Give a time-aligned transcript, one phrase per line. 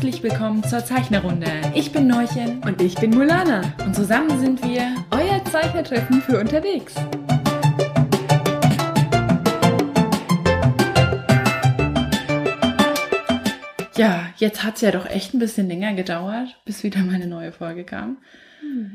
[0.00, 1.46] Herzlich willkommen zur Zeichnerrunde.
[1.74, 6.94] Ich bin Neuchen Und ich bin Mulana, und zusammen sind wir euer Zeichnertreffen für unterwegs.
[13.94, 17.84] Ja, jetzt hat's ja doch echt ein bisschen länger gedauert, bis wieder meine neue Folge
[17.84, 18.16] kam.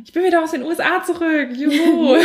[0.05, 1.49] Ich bin wieder aus den USA zurück.
[1.55, 2.17] Juhu.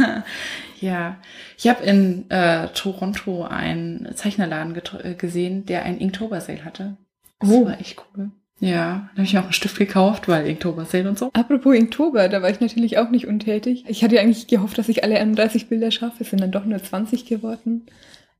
[0.80, 1.18] ja,
[1.58, 6.96] ich habe in äh, Toronto einen Zeichnerladen äh, gesehen, der ein Inktober Sale hatte.
[7.40, 7.66] Das Oh.
[7.66, 8.30] war echt cool.
[8.58, 11.30] Ja, da habe ich mir auch einen Stift gekauft, weil Inktober Sale und so.
[11.34, 13.84] Apropos Inktober, da war ich natürlich auch nicht untätig.
[13.86, 16.22] Ich hatte eigentlich gehofft, dass ich alle 31 Bilder schaffe.
[16.24, 17.84] Es sind dann doch nur 20 geworden.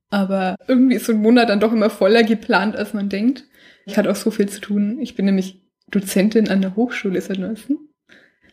[0.09, 3.45] Aber irgendwie ist so ein Monat dann doch immer voller geplant, als man denkt.
[3.85, 4.99] Ich hatte auch so viel zu tun.
[5.01, 5.61] Ich bin nämlich
[5.91, 7.79] Dozentin an der Hochschule seit neuestem.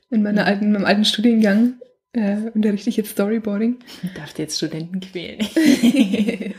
[0.10, 1.76] In meiner alten, meinem alten Studiengang
[2.12, 3.80] äh, unterrichte ich jetzt Storyboarding.
[4.04, 5.48] Ich darf jetzt Studenten quälen.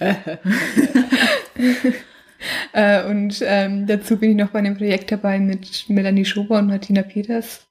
[2.72, 6.68] Äh, und ähm, dazu bin ich noch bei einem Projekt dabei mit Melanie Schober und
[6.68, 7.66] Martina Peters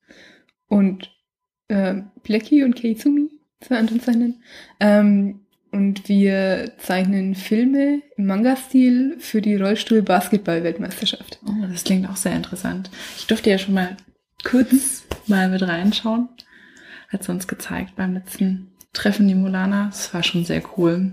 [0.67, 1.09] und
[1.70, 3.30] äh, Blackie und Keizumi,
[3.62, 4.36] zwei anderen Zeichnern.
[4.80, 5.40] Ähm,
[5.72, 11.40] und wir zeichnen Filme im Manga-Stil für die Rollstuhl-Basketball-Weltmeisterschaft.
[11.45, 12.90] Oh, das klingt auch sehr interessant.
[13.17, 13.95] Ich durfte ja schon mal
[14.44, 16.30] kurz mal mit reinschauen.
[17.09, 19.86] Hat sie uns gezeigt beim letzten Treffen, die Mulana.
[19.86, 21.12] Das war schon sehr cool.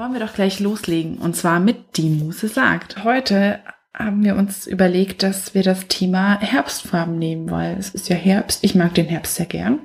[0.00, 1.18] Wollen wir doch gleich loslegen.
[1.18, 3.04] Und zwar mit Die Muse sagt.
[3.04, 3.60] Heute
[3.94, 8.64] haben wir uns überlegt, dass wir das Thema Herbstfarben nehmen, weil es ist ja Herbst.
[8.64, 9.80] Ich mag den Herbst sehr gern.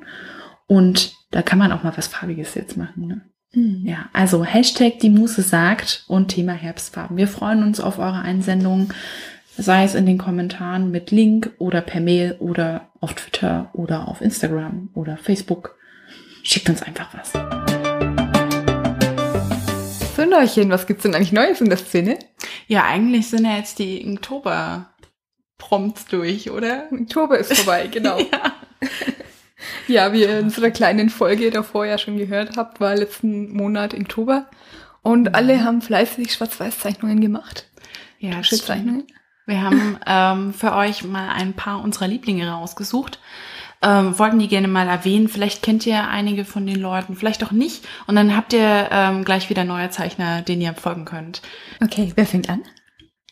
[0.67, 3.07] Und da kann man auch mal was Farbiges jetzt machen.
[3.07, 3.21] Ne?
[3.85, 7.17] Ja, also Hashtag Die Muse sagt und Thema Herbstfarben.
[7.17, 8.89] Wir freuen uns auf eure Einsendungen,
[9.57, 14.21] sei es in den Kommentaren mit Link oder per Mail oder auf Twitter oder auf
[14.21, 15.77] Instagram oder Facebook.
[16.43, 17.33] Schickt uns einfach was.
[20.35, 22.19] Neuchen, was gibt's denn eigentlich Neues in der Szene?
[22.67, 26.89] Ja, eigentlich sind ja jetzt die Inktober-Prompts durch, oder?
[26.91, 28.19] Oktober ist vorbei, genau.
[28.19, 28.53] Ja.
[29.87, 33.93] Ja, wie ihr in unserer kleinen Folge davor ja schon gehört habt, war letzten Monat
[33.93, 34.47] Oktober.
[35.01, 37.69] Und alle haben fleißig Schwarz-Weiß-Zeichnungen gemacht.
[38.19, 38.37] Ja.
[38.37, 39.05] Tuschezeichnungen.
[39.45, 43.19] Wir haben ähm, für euch mal ein paar unserer Lieblinge rausgesucht.
[43.87, 45.27] Ähm, wollten die gerne mal erwähnen.
[45.27, 47.85] Vielleicht kennt ihr einige von den Leuten, vielleicht auch nicht.
[48.07, 51.41] Und dann habt ihr ähm, gleich wieder neue Zeichner, denen ihr folgen könnt.
[51.83, 52.63] Okay, wer fängt an?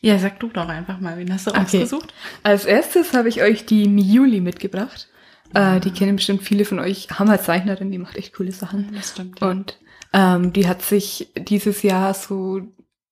[0.02, 1.60] Ja, sag du doch einfach mal, wen hast du Okay.
[1.62, 2.14] rausgesucht?
[2.44, 5.08] Als erstes habe ich euch die Miuli mitgebracht.
[5.56, 7.08] Äh, die kennen bestimmt viele von euch.
[7.10, 8.92] Hammerzeichnerin, die macht echt coole Sachen.
[8.94, 9.42] Das stimmt.
[9.42, 9.78] Und
[10.14, 12.62] ähm, die hat sich dieses Jahr so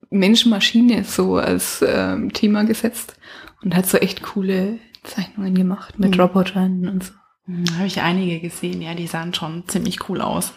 [0.09, 3.15] Mensch-Maschine so als ähm, Thema gesetzt
[3.63, 6.21] und hat so echt coole Zeichnungen gemacht mit Mhm.
[6.21, 7.13] Robotern und so.
[7.45, 10.53] Hm, habe ich einige gesehen, ja, die sahen schon ziemlich cool aus.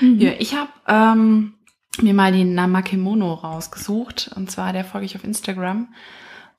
[0.00, 0.20] Mhm.
[0.20, 1.54] Ja, ich habe ähm,
[2.00, 4.30] mir mal den Namakemono rausgesucht.
[4.34, 5.88] Und zwar, der folge ich auf Instagram.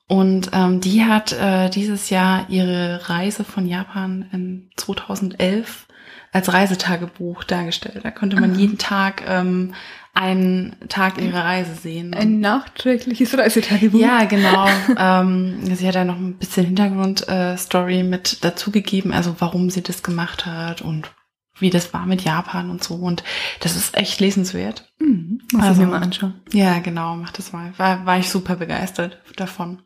[0.06, 5.86] Und ähm, die hat äh, dieses Jahr ihre Reise von Japan in 2011
[6.32, 8.00] als Reisetagebuch dargestellt.
[8.02, 8.56] Da konnte man Ah.
[8.56, 9.74] jeden Tag ähm,
[10.14, 12.14] einen Tag ihrer Reise sehen.
[12.14, 14.00] Ein nachträgliches Reisetagebuch.
[14.00, 14.66] Ja, genau.
[14.98, 20.02] ähm, sie hat da noch ein bisschen Hintergrundstory äh, mit dazugegeben, also warum sie das
[20.02, 21.10] gemacht hat und
[21.58, 22.94] wie das war mit Japan und so.
[22.94, 23.22] Und
[23.60, 24.90] das ist echt lesenswert.
[24.98, 25.42] Mhm.
[25.52, 26.34] Muss Also- ich mir mal anschauen.
[26.52, 27.72] Ja, genau, mach das mal.
[27.76, 29.80] War, war ich super begeistert davon.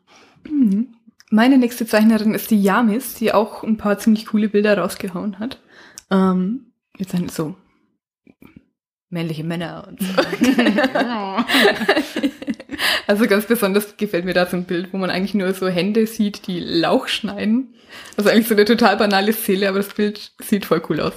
[0.49, 0.95] Mhm.
[1.31, 5.59] Meine nächste Zeichnerin ist die Yamis, die auch ein paar ziemlich coole Bilder rausgehauen hat.
[6.11, 7.55] Ähm, jetzt sind so
[9.15, 10.07] männliche Männer und so.
[13.07, 16.07] Also ganz besonders gefällt mir da so ein Bild, wo man eigentlich nur so Hände
[16.07, 17.73] sieht, die Lauch schneiden.
[18.17, 21.13] Also eigentlich so eine total banale Szene, aber das Bild sieht voll cool aus.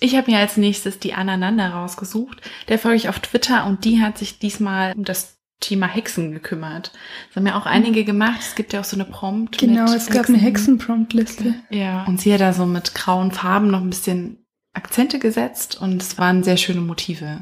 [0.00, 2.40] Ich habe mir als nächstes die Anananda rausgesucht.
[2.68, 6.92] Der folge ich auf Twitter und die hat sich diesmal um das Thema Hexen gekümmert.
[7.28, 8.40] Das haben ja auch einige gemacht.
[8.40, 9.58] Es gibt ja auch so eine Prompt.
[9.58, 11.54] Genau, mit es gab eine Hexenpromptliste.
[11.70, 14.44] Ja, und sie hat da so mit grauen Farben noch ein bisschen
[14.78, 17.40] Akzente gesetzt und es waren sehr schöne Motive.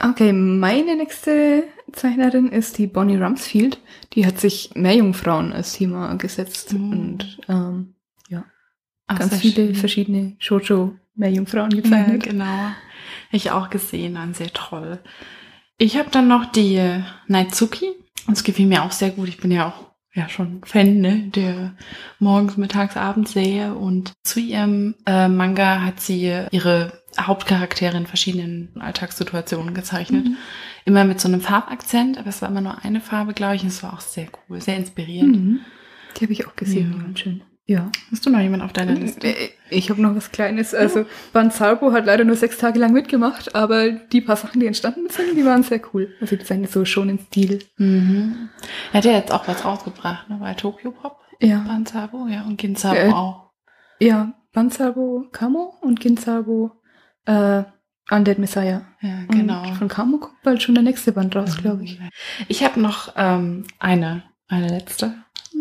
[0.00, 3.80] Okay, meine nächste Zeichnerin ist die Bonnie Rumsfield.
[4.12, 6.90] Die hat sich Meerjungfrauen als Thema gesetzt Mhm.
[6.90, 7.94] und ähm,
[9.10, 9.74] Ach, ganz viele schön.
[9.74, 12.22] verschiedene Shoujo-Meerjungfrauen Ja, gezeichnet.
[12.24, 12.72] genau.
[13.32, 14.98] Ich auch gesehen, waren sehr toll.
[15.78, 16.78] Ich habe dann noch die
[17.26, 17.86] Naitsuki.
[18.26, 19.28] Und es gefiel mir auch sehr gut.
[19.28, 21.74] Ich bin ja auch ja schon Fan, ne, der
[22.18, 23.74] morgens, mittags, abends sehe.
[23.74, 30.26] Und zu ihrem äh, Manga hat sie ihre Hauptcharaktere in verschiedenen Alltagssituationen gezeichnet.
[30.26, 30.36] Mhm.
[30.84, 33.62] Immer mit so einem Farbakzent, aber es war immer nur eine Farbe, glaube ich.
[33.62, 35.36] Und es war auch sehr cool, sehr inspirierend.
[35.36, 35.60] Mhm.
[36.16, 37.02] Die habe ich auch gesehen, Ja.
[37.02, 37.42] waren schön.
[37.70, 37.90] Ja.
[38.10, 39.26] Hast du noch jemanden auf deiner Liste?
[39.28, 40.74] Äh, Ich habe noch was Kleines.
[40.74, 41.04] Also
[41.34, 45.36] Banzalbo hat leider nur sechs Tage lang mitgemacht, aber die paar Sachen, die entstanden sind,
[45.36, 46.14] die waren sehr cool.
[46.18, 47.58] Also die sind so schon im Stil.
[47.76, 48.48] Mhm.
[48.92, 50.38] Er hat ja jetzt auch was rausgebracht, ne?
[50.40, 51.18] Bei Tokyo Pop.
[51.40, 51.58] Ja.
[51.68, 53.50] Banzabo, ja, und Ginzabo Äh, auch.
[54.00, 56.70] Ja, Banzalbo Kamo und Ginzalbo
[57.26, 57.64] äh,
[58.10, 58.80] Undead Messiah.
[59.02, 59.62] Ja, genau.
[59.68, 62.00] Und von Kamo kommt bald schon der nächste Band raus, glaube ich.
[62.48, 65.12] Ich habe noch ähm, eine, eine letzte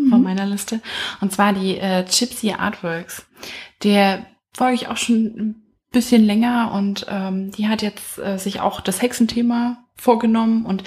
[0.05, 0.09] Mhm.
[0.09, 0.81] von meiner Liste.
[1.21, 3.25] Und zwar die äh, Gypsy Artworks.
[3.83, 8.59] Der folge ich auch schon ein bisschen länger und ähm, die hat jetzt äh, sich
[8.59, 10.83] auch das Hexenthema vorgenommen und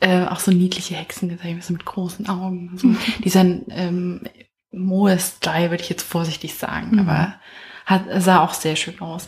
[0.00, 2.72] äh, auch so niedliche Hexen gezeigt, so mit großen Augen.
[2.76, 2.94] So.
[3.24, 4.22] Dieser ähm,
[4.72, 6.98] Moe-Style würde ich jetzt vorsichtig sagen, Mhm.
[7.00, 7.34] aber
[7.86, 9.26] hat, sah auch sehr schön aus.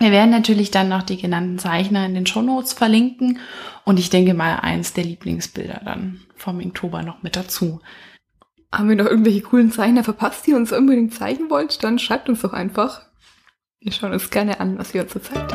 [0.00, 3.38] Wir werden natürlich dann noch die genannten Zeichner in den Shownotes verlinken
[3.84, 7.80] und ich denke mal eins der Lieblingsbilder dann vom Inktober noch mit dazu.
[8.72, 11.84] Haben wir noch irgendwelche coolen Zeichner verpasst, die ihr uns unbedingt zeigen wollt?
[11.84, 13.02] Dann schreibt uns doch einfach.
[13.80, 15.52] Wir schauen uns gerne an, was ihr uns zeigt.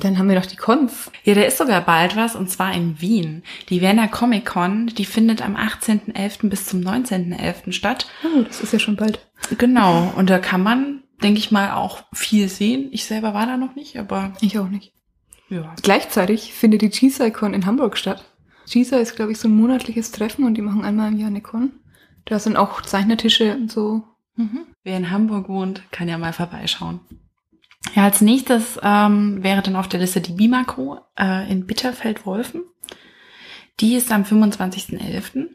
[0.00, 1.10] Dann haben wir noch die Cons.
[1.24, 3.42] Ja, da ist sogar bald was und zwar in Wien.
[3.68, 6.48] Die Wiener Comic Con, die findet am 18.11.
[6.48, 7.72] bis zum 19.11.
[7.72, 8.06] statt.
[8.24, 9.18] Oh, das ist ja schon bald.
[9.58, 12.88] Genau, und da kann man, denke ich mal, auch viel sehen.
[12.92, 14.92] Ich selber war da noch nicht, aber Ich auch nicht.
[15.48, 15.74] ja.
[15.82, 18.24] Gleichzeitig findet die G-Con in Hamburg statt.
[18.70, 21.40] GISA ist, glaube ich, so ein monatliches Treffen und die machen einmal im Jahr eine
[21.40, 21.72] Con.
[22.26, 24.02] Da sind auch Zeichnertische und so.
[24.36, 24.66] Mhm.
[24.84, 27.00] Wer in Hamburg wohnt, kann ja mal vorbeischauen.
[27.94, 32.62] Ja, als nächstes ähm, wäre dann auf der Liste die Bimako äh, in Bitterfeld-Wolfen.
[33.80, 35.46] Die ist am 25.11.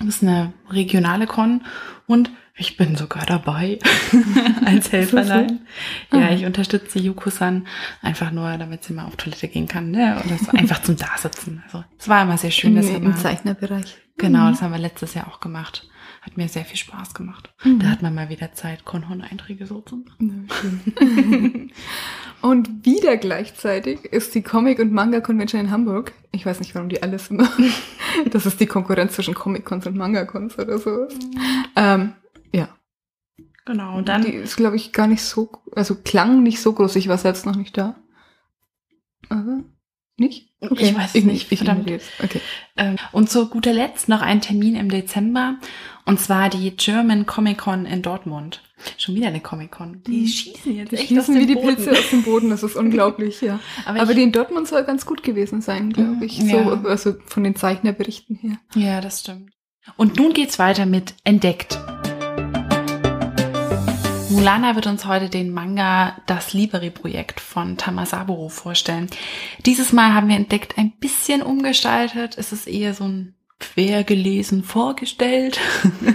[0.00, 1.62] Das ist eine regionale Con
[2.06, 3.78] und ich bin sogar dabei
[4.66, 5.60] als Helferlein.
[6.12, 6.32] Ja, Ah.
[6.32, 7.66] ich unterstütze Yuko-san
[8.02, 9.90] einfach nur, damit sie mal auf Toilette gehen kann.
[9.90, 10.18] Ne?
[10.22, 11.62] Und das einfach zum Dasitzen.
[11.66, 12.70] Also es war immer sehr schön.
[12.76, 13.96] Im, Das haben im wir- Zeichnerbereich.
[14.18, 14.50] Genau, Mhm.
[14.52, 15.88] das haben wir letztes Jahr auch gemacht.
[16.20, 17.52] Hat mir sehr viel Spaß gemacht.
[17.64, 17.78] Mhm.
[17.78, 20.48] Da hat man mal wieder Zeit, Konhorn-Einträge so zu machen.
[22.42, 26.12] Und wieder gleichzeitig ist die Comic- und Manga-Convention in Hamburg.
[26.32, 27.48] Ich weiß nicht, warum die alles immer.
[28.30, 31.06] das ist die Konkurrenz zwischen Comic-Cons und Manga-Cons oder so.
[31.76, 32.14] Ähm,
[32.52, 32.68] ja.
[33.66, 36.96] Genau, und dann die ist, glaube ich, gar nicht so, also klang nicht so groß.
[36.96, 37.96] Ich war selbst noch nicht da.
[39.28, 39.62] Aber
[40.20, 40.48] nicht?
[40.60, 41.90] Ich weiß es nicht, Ich, verdammt.
[42.22, 42.40] Okay.
[43.12, 45.56] und zu guter Letzt noch ein Termin im Dezember
[46.06, 48.62] und zwar die German Comic Con in Dortmund.
[48.96, 50.02] Schon wieder eine Comic Con.
[50.06, 50.26] Die Mhm.
[50.26, 51.76] schießen jetzt Die echt schießen wie die Boden.
[51.76, 52.48] Pilze aus dem Boden.
[52.50, 53.58] Das ist unglaublich, ja.
[53.84, 56.38] Aber, Aber die in Dortmund soll ganz gut gewesen sein, glaube ich.
[56.38, 56.64] Ja.
[56.64, 58.58] So, also von den Zeichnerberichten her.
[58.74, 59.50] ja, das stimmt.
[59.96, 61.78] Und nun geht's weiter mit Entdeckt.
[64.30, 69.08] Mulana wird uns heute den Manga Das Liberi-Projekt von Tamasaburo vorstellen.
[69.66, 72.38] Dieses Mal haben wir entdeckt ein bisschen umgestaltet.
[72.38, 75.58] Es ist eher so ein quer gelesen vorgestellt.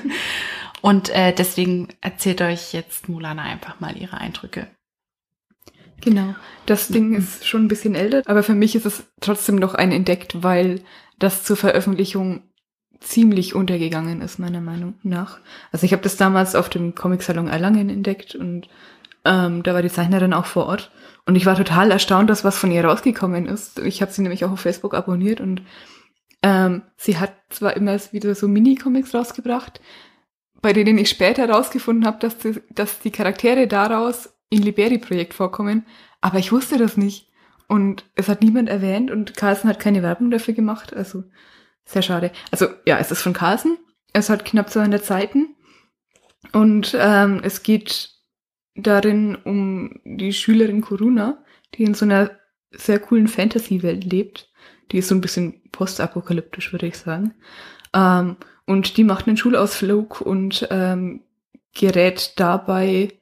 [0.82, 4.68] Und äh, deswegen erzählt euch jetzt Mulana einfach mal ihre Eindrücke.
[6.02, 6.36] Genau.
[6.66, 9.92] Das Ding ist schon ein bisschen älter, aber für mich ist es trotzdem noch ein
[9.92, 10.82] entdeckt, weil
[11.20, 12.44] das zur Veröffentlichung
[13.00, 15.40] ziemlich untergegangen ist, meiner Meinung nach.
[15.72, 18.68] Also ich habe das damals auf dem Comic-Salon Erlangen entdeckt und
[19.26, 20.92] ähm, da war die Zeichnerin auch vor Ort.
[21.26, 23.80] Und ich war total erstaunt, dass was von ihr rausgekommen ist.
[23.80, 25.64] Ich habe sie nämlich auch auf Facebook abonniert und
[26.44, 29.82] ähm, sie hat zwar immer wieder so Mini-Comics rausgebracht,
[30.62, 35.86] bei denen ich später rausgefunden habe, dass die, dass die Charaktere daraus in Liberi-Projekt vorkommen,
[36.22, 37.32] aber ich wusste das nicht.
[37.68, 41.24] Und es hat niemand erwähnt und Carlsen hat keine Werbung dafür gemacht, also
[41.86, 42.32] sehr schade.
[42.52, 43.78] Also ja, es ist von Carlsen,
[44.14, 45.56] es hat knapp 200 Seiten
[46.52, 48.12] und ähm, es geht
[48.76, 51.44] darin um die Schülerin Kuruna,
[51.76, 52.32] die in so einer
[52.72, 54.50] sehr coolen Fantasy-Welt lebt.
[54.92, 57.34] Die ist so ein bisschen postapokalyptisch, würde ich sagen.
[57.94, 61.24] Ähm, und die macht einen Schulausflug und ähm,
[61.74, 63.14] gerät dabei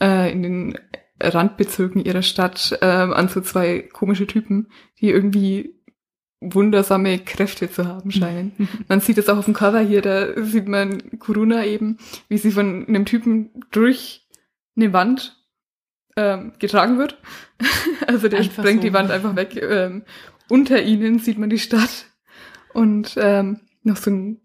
[0.00, 0.78] äh, in den
[1.20, 4.68] Randbezirken ihrer Stadt ähm, an so zwei komische Typen,
[5.00, 5.73] die irgendwie
[6.52, 8.52] wundersame Kräfte zu haben scheinen.
[8.88, 11.98] Man sieht es auch auf dem Cover hier, da sieht man Kuruna eben,
[12.28, 14.26] wie sie von einem Typen durch
[14.76, 15.36] eine Wand
[16.16, 17.18] ähm, getragen wird.
[18.06, 18.88] also der Einfach sprengt so.
[18.88, 19.56] die Wand einfach weg.
[19.56, 20.02] Ähm,
[20.48, 22.06] unter ihnen sieht man die Stadt
[22.72, 24.40] und ähm, noch so ein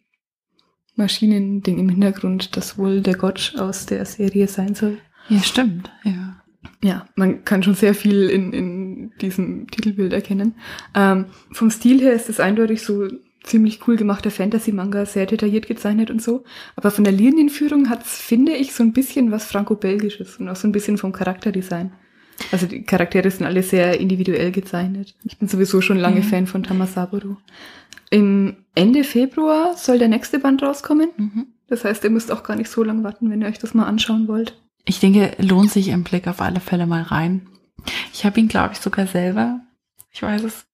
[0.96, 4.98] Maschinending im Hintergrund, das wohl der Gott aus der Serie sein soll.
[5.30, 5.92] Ja, stimmt.
[6.04, 6.39] Ja.
[6.84, 10.56] Ja, man kann schon sehr viel in, in diesem Titelbild erkennen.
[10.94, 13.08] Ähm, vom Stil her ist es eindeutig so
[13.44, 16.44] ziemlich cool gemachter Fantasy-Manga, sehr detailliert gezeichnet und so.
[16.76, 20.68] Aber von der Linienführung hat's, finde ich, so ein bisschen was Franco-Belgisches und auch so
[20.68, 21.92] ein bisschen vom Charakterdesign.
[22.52, 25.16] Also die Charaktere sind alle sehr individuell gezeichnet.
[25.24, 26.24] Ich bin sowieso schon lange Mhm.
[26.24, 27.38] Fan von Tamasaburo.
[28.12, 31.10] Im Ende Februar soll der nächste Band rauskommen.
[31.18, 31.48] Mhm.
[31.68, 33.86] Das heißt, ihr müsst auch gar nicht so lange warten, wenn ihr euch das mal
[33.86, 34.60] anschauen wollt.
[34.90, 37.48] Ich denke, lohnt sich im Blick auf alle Fälle mal rein.
[38.12, 39.62] Ich habe ihn, glaube ich, sogar selber.
[40.10, 40.66] Ich weiß es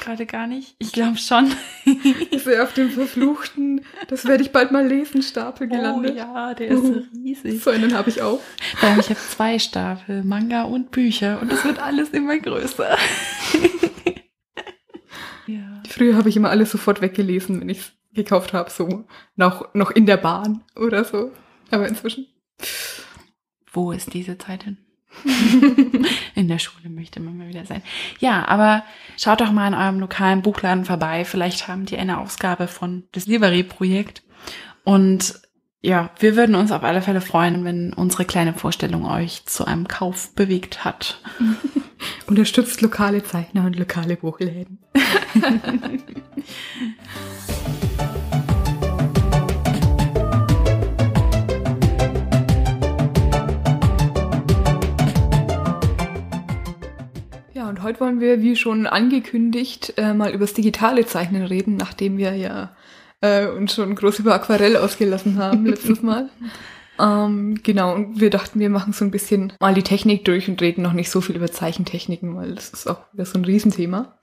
[0.00, 0.76] gerade gar nicht.
[0.78, 1.50] Ich glaube schon.
[2.30, 6.12] Ist er auf dem verfluchten, das werde ich bald mal lesen, Stapel gelandet.
[6.14, 7.02] Oh ja, der ist Uh.
[7.12, 7.64] riesig.
[7.64, 8.38] So einen habe ich auch.
[8.80, 12.96] Allem, ich habe zwei Stapel, Manga und Bücher und es wird alles immer größer.
[15.48, 15.82] ja.
[15.88, 19.04] Früher habe ich immer alles sofort weggelesen, wenn ich es gekauft habe, so
[19.34, 21.32] noch, noch in der Bahn oder so.
[21.72, 22.28] Aber inzwischen.
[23.74, 24.78] Wo ist diese Zeit hin?
[26.34, 27.82] in der Schule möchte man mal wieder sein.
[28.18, 28.84] Ja, aber
[29.16, 31.24] schaut doch mal in eurem lokalen Buchladen vorbei.
[31.24, 34.22] Vielleicht haben die eine Ausgabe von das Livery-Projekt.
[34.84, 35.40] Und
[35.82, 39.86] ja, wir würden uns auf alle Fälle freuen, wenn unsere kleine Vorstellung euch zu einem
[39.86, 41.20] Kauf bewegt hat.
[42.26, 44.78] Unterstützt lokale Zeichner und lokale Buchläden.
[57.84, 62.74] heute wollen wir, wie schon angekündigt, äh, mal übers digitale Zeichnen reden, nachdem wir ja
[63.20, 66.30] äh, uns schon groß über Aquarell ausgelassen haben letztes Mal.
[66.98, 70.62] Ähm, genau, und wir dachten, wir machen so ein bisschen mal die Technik durch und
[70.62, 74.16] reden noch nicht so viel über Zeichentechniken, weil das ist auch wieder so ein Riesenthema.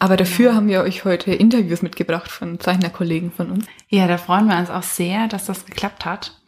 [0.00, 3.66] Aber dafür haben wir euch heute Interviews mitgebracht von Zeichnerkollegen von uns.
[3.88, 6.40] Ja, da freuen wir uns auch sehr, dass das geklappt hat.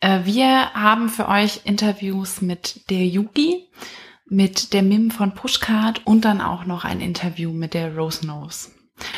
[0.00, 3.66] Äh, Wir haben für euch Interviews mit der Yugi,
[4.30, 8.70] mit der Mim von Pushcart und dann auch noch ein Interview mit der Rose Nose.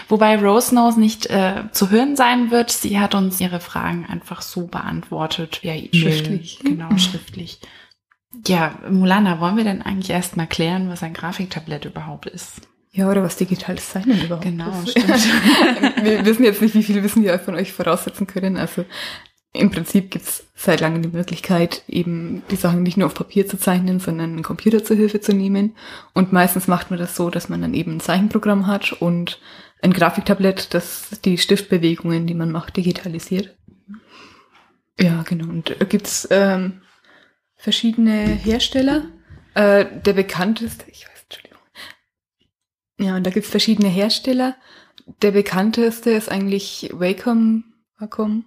[0.09, 2.71] Wobei Rose Nose nicht äh, zu hören sein wird.
[2.71, 5.61] Sie hat uns ihre Fragen einfach so beantwortet.
[5.63, 6.59] Ja, Schriftlich.
[6.63, 7.61] Genau, schriftlich.
[8.47, 12.61] Ja, Mulana, wollen wir denn eigentlich erst mal klären, was ein Grafiktablett überhaupt ist?
[12.93, 14.91] Ja, oder was digitales Zeichnen überhaupt Genau, ist.
[14.91, 15.09] stimmt.
[16.03, 18.57] wir wissen jetzt nicht, wie viel Wissen wir von euch voraussetzen können.
[18.57, 18.85] Also
[19.53, 23.59] im Prinzip gibt's seit langem die Möglichkeit, eben die Sachen nicht nur auf Papier zu
[23.59, 25.77] zeichnen, sondern einen Computer zur Hilfe zu nehmen.
[26.15, 29.41] Und meistens macht man das so, dass man dann eben ein Zeichenprogramm hat und
[29.83, 33.57] ein Grafiktablett, das die Stiftbewegungen, die man macht, digitalisiert.
[35.01, 35.49] Ja, genau.
[35.49, 36.83] Und da gibt's ähm,
[37.57, 39.07] verschiedene Hersteller.
[39.55, 41.59] Äh, der bekannteste, ich weiß, Entschuldigung.
[43.01, 44.55] Ja, und da gibt's verschiedene Hersteller.
[45.23, 47.65] Der bekannteste ist eigentlich Wacom.
[47.99, 48.45] Wacom.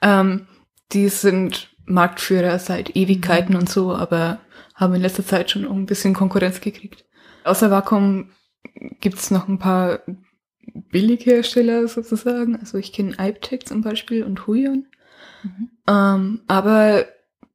[0.00, 0.46] Ähm,
[0.92, 4.40] die sind Marktführer seit Ewigkeiten und so, aber
[4.74, 7.04] haben in letzter Zeit schon ein bisschen Konkurrenz gekriegt.
[7.44, 8.30] Außer Wacom
[9.00, 10.00] gibt's noch ein paar
[10.90, 12.56] Billighersteller sozusagen.
[12.56, 14.86] Also ich kenne Iptec zum Beispiel und Huion.
[15.42, 15.70] Mhm.
[15.88, 17.06] Ähm, aber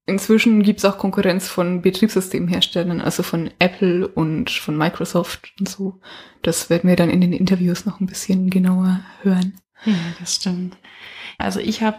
[0.06, 6.00] inzwischen gibt's auch Konkurrenz von Betriebssystemherstellern, also von Apple und von Microsoft und so.
[6.42, 9.60] Das werden wir dann in den Interviews noch ein bisschen genauer hören.
[9.86, 10.78] Ja, das stimmt.
[11.38, 11.98] Also ich habe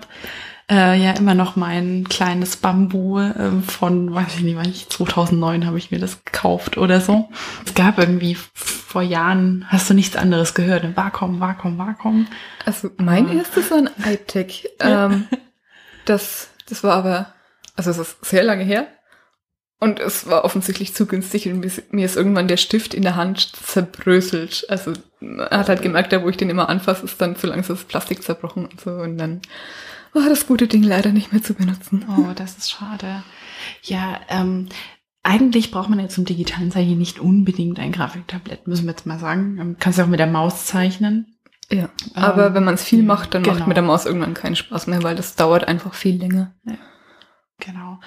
[0.70, 5.66] äh, ja immer noch mein kleines Bambu äh, von, weiß ich nicht, wann ich 2009
[5.66, 7.28] habe ich mir das gekauft oder so.
[7.64, 10.96] Es gab irgendwie vor Jahren, hast du nichts anderes gehört, ne?
[10.96, 12.26] Wacom, Wacom, Wacom.
[12.66, 13.32] Also mein Ah.
[13.34, 14.68] erstes war ein iTech.
[14.80, 15.26] Ähm,
[16.04, 17.32] das, das war aber,
[17.76, 18.88] also es ist sehr lange her.
[19.80, 21.60] Und es war offensichtlich zu günstig und
[21.92, 24.66] mir ist- irgendwann der Stift in der Hand zerbröselt.
[24.68, 27.76] Also man hat halt gemerkt, da wo ich den immer anfasse, ist dann zu langsam
[27.76, 28.90] das Plastik zerbrochen und so.
[28.90, 29.40] Und dann
[30.12, 32.04] war das gute Ding leider nicht mehr zu benutzen.
[32.08, 33.22] Oh, das ist schade.
[33.82, 34.68] Ja, ähm,
[35.22, 39.18] eigentlich braucht man ja zum digitalen Zeichnen nicht unbedingt ein Grafiktablett, müssen wir jetzt mal
[39.20, 39.58] sagen.
[39.60, 41.38] Ähm, Kannst du auch mit der Maus zeichnen.
[41.70, 41.88] Ja.
[42.14, 43.66] Aber Ähm, wenn man es viel ja, macht, dann macht genau.
[43.68, 46.54] mit der Maus irgendwann keinen Spaß mehr, weil das dauert einfach viel länger.
[47.60, 48.00] Genau.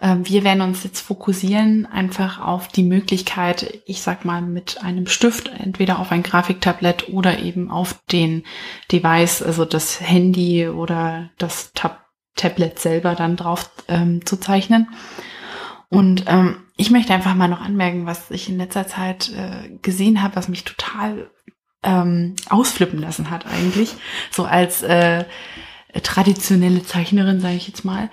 [0.00, 5.06] Ähm, Wir werden uns jetzt fokussieren einfach auf die Möglichkeit, ich sag mal, mit einem
[5.06, 8.44] Stift entweder auf ein Grafiktablett oder eben auf den
[8.92, 14.88] Device, also das Handy oder das Tab Tablet selber dann drauf ähm, zu zeichnen.
[15.88, 20.22] Und ähm, ich möchte einfach mal noch anmerken, was ich in letzter Zeit äh, gesehen
[20.22, 21.30] habe, was mich total
[21.82, 23.94] ähm, ausflippen lassen hat eigentlich.
[24.30, 25.24] So als äh,
[26.02, 28.10] traditionelle Zeichnerin, sage ich jetzt mal,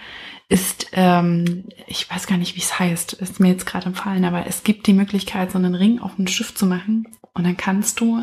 [0.50, 4.46] ist, ähm, ich weiß gar nicht, wie es heißt, ist mir jetzt gerade empfallen, aber
[4.48, 8.00] es gibt die Möglichkeit, so einen Ring auf einen Stift zu machen und dann kannst
[8.00, 8.20] du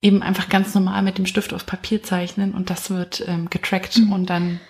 [0.00, 3.98] eben einfach ganz normal mit dem Stift auf Papier zeichnen und das wird ähm, getrackt
[3.98, 4.12] Mhm.
[4.12, 4.60] und dann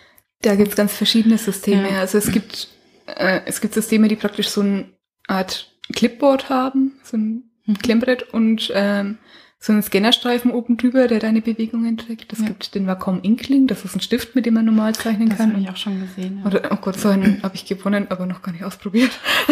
[0.40, 1.90] Da gibt's ganz verschiedene Systeme.
[1.90, 2.00] Ja.
[2.00, 2.68] Also es gibt,
[3.06, 4.86] äh, es gibt Systeme, die praktisch so eine
[5.26, 7.78] Art Clipboard haben, so ein Mhm.
[7.80, 9.18] Klemmbrett und ähm,
[9.60, 12.32] so einen Scannerstreifen oben drüber, der deine Bewegungen trägt.
[12.32, 12.46] Es Ja.
[12.46, 15.52] gibt den Wacom Inkling, das ist ein Stift, mit dem man normal zeichnen Das kann.
[15.52, 16.38] habe ich auch schon gesehen.
[16.40, 16.46] Ja.
[16.46, 19.10] Oder, oh Gott, so einen habe ich gewonnen, aber noch gar nicht ausprobiert.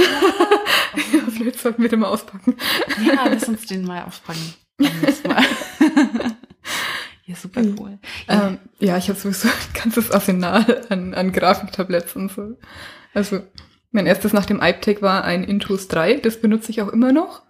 [1.12, 2.54] ja, vielleicht sollten wir den mal auspacken.
[3.04, 4.06] Ja, lass uns den mal
[4.78, 5.44] Mal.
[7.24, 7.98] ja, super cool.
[8.28, 12.56] Ja, Ähm, ja, ich habe sowieso ein ganzes Arsenal an, an Grafiktabletts und so.
[13.14, 13.40] Also,
[13.90, 17.42] mein erstes nach dem iPtech war ein Intuos 3, das benutze ich auch immer noch.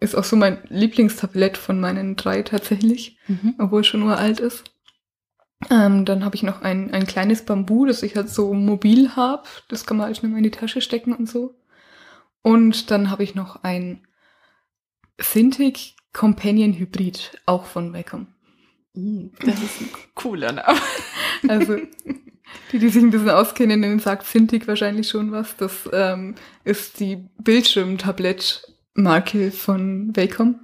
[0.00, 3.54] Ist auch so mein Lieblingstablett von meinen drei tatsächlich, mhm.
[3.58, 4.64] obwohl es schon uralt ist.
[5.68, 9.42] Ähm, dann habe ich noch ein, ein kleines Bambu, das ich halt so mobil habe.
[9.68, 11.54] Das kann man halt schnell mal in die Tasche stecken und so.
[12.42, 14.06] Und dann habe ich noch ein
[15.20, 18.28] Cintiq Companion Hybrid, auch von Wacom.
[18.94, 20.78] Mhm, Das ist ein cooler Name.
[21.48, 21.78] Also,
[22.70, 25.56] die, die sich ein bisschen auskennen, denen sagt Cintiq wahrscheinlich schon was.
[25.56, 27.26] Das ähm, ist die
[28.94, 30.60] Bildschirmtablett-Marke von Wacom.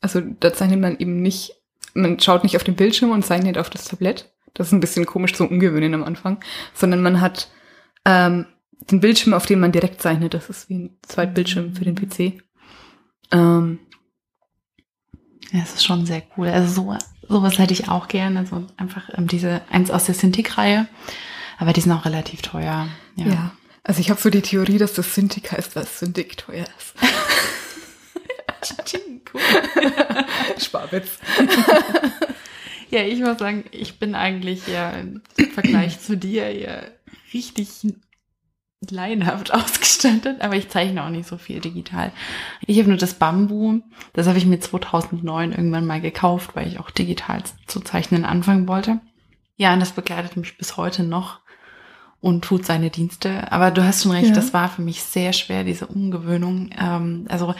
[0.00, 1.52] Also, da zeichnet man eben nicht,
[1.94, 4.32] man schaut nicht auf den Bildschirm und zeichnet auf das Tablett.
[4.54, 6.42] Das ist ein bisschen komisch zum Ungewöhnen am Anfang.
[6.74, 7.48] Sondern man hat
[8.04, 8.46] ähm,
[8.90, 10.34] den Bildschirm, auf dem man direkt zeichnet.
[10.34, 12.42] Das ist wie ein Zweitbildschirm für den PC.
[13.30, 13.78] Ähm,
[15.52, 16.48] Ja, es ist schon sehr cool.
[16.48, 16.98] Also so,
[17.28, 18.40] sowas hätte ich auch gerne.
[18.40, 20.88] Also einfach ähm, diese eins aus der Cintiq-Reihe.
[21.58, 22.88] Aber die sind auch relativ teuer.
[23.16, 23.26] Ja.
[23.26, 23.52] ja.
[23.84, 26.94] Also ich habe so die Theorie, dass das Cintiq heißt, weil Cintiq teuer ist.
[29.34, 29.40] cool.
[30.58, 31.18] Sparwitz.
[32.90, 35.22] ja, ich muss sagen, ich bin eigentlich ja im
[35.54, 36.82] Vergleich zu dir ja
[37.32, 37.68] richtig
[38.90, 42.12] laienhaft ausgestattet, aber ich zeichne auch nicht so viel digital.
[42.66, 43.80] Ich habe nur das Bambu,
[44.12, 48.66] das habe ich mir 2009 irgendwann mal gekauft, weil ich auch digital zu zeichnen anfangen
[48.66, 49.00] wollte.
[49.56, 51.40] Ja, und das begleitet mich bis heute noch
[52.20, 53.52] und tut seine Dienste.
[53.52, 54.34] Aber du hast schon recht, Ja.
[54.34, 56.70] das war für mich sehr schwer, diese Umgewöhnung.
[56.76, 57.54] Ähm, also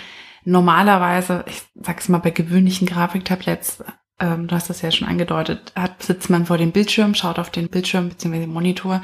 [0.44, 3.82] normalerweise, ich sag's mal, bei gewöhnlichen Grafiktabletts,
[4.20, 7.50] ähm, du hast das ja schon angedeutet, hat, sitzt man vor dem Bildschirm, schaut auf
[7.50, 8.40] den Bildschirm bzw.
[8.40, 9.02] den Monitor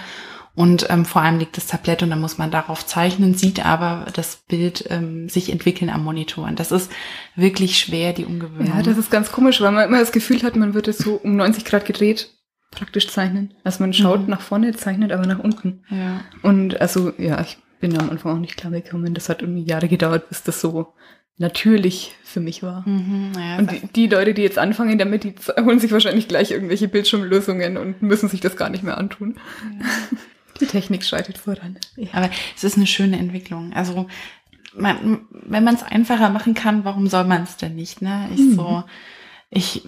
[0.55, 4.07] und ähm, vor allem liegt das Tablett und dann muss man darauf zeichnen, sieht aber
[4.13, 6.47] das Bild ähm, sich entwickeln am Monitor.
[6.47, 6.91] Und das ist
[7.37, 8.73] wirklich schwer, die Umgewöhnung.
[8.75, 11.15] Ja, das ist ganz komisch, weil man immer das Gefühl hat, man wird es so
[11.15, 12.35] um 90 Grad gedreht
[12.73, 13.55] praktisch zeichnen.
[13.65, 14.31] Also man schaut Mhm.
[14.31, 15.85] nach vorne, zeichnet aber nach unten.
[15.91, 16.21] ja.
[16.43, 19.15] Und also, ja, ich bin da am Anfang auch nicht klar gekommen.
[19.15, 20.93] Das hat irgendwie Jahre gedauert, bis das so
[21.39, 22.87] natürlich für mich war.
[22.87, 26.51] Mhm, ja, Und die, die Leute, die jetzt anfangen damit, die holen sich wahrscheinlich gleich
[26.51, 29.37] irgendwelche Bildschirmlösungen und müssen sich das gar nicht mehr antun.
[30.61, 31.79] Die Technik schreitet voran.
[32.13, 33.73] Aber es ist eine schöne Entwicklung.
[33.73, 34.07] Also
[34.75, 38.03] man, wenn man es einfacher machen kann, warum soll man es denn nicht?
[38.03, 38.29] Ne?
[38.35, 38.55] Ich Mhm.
[38.55, 38.85] so,
[39.51, 39.83] ich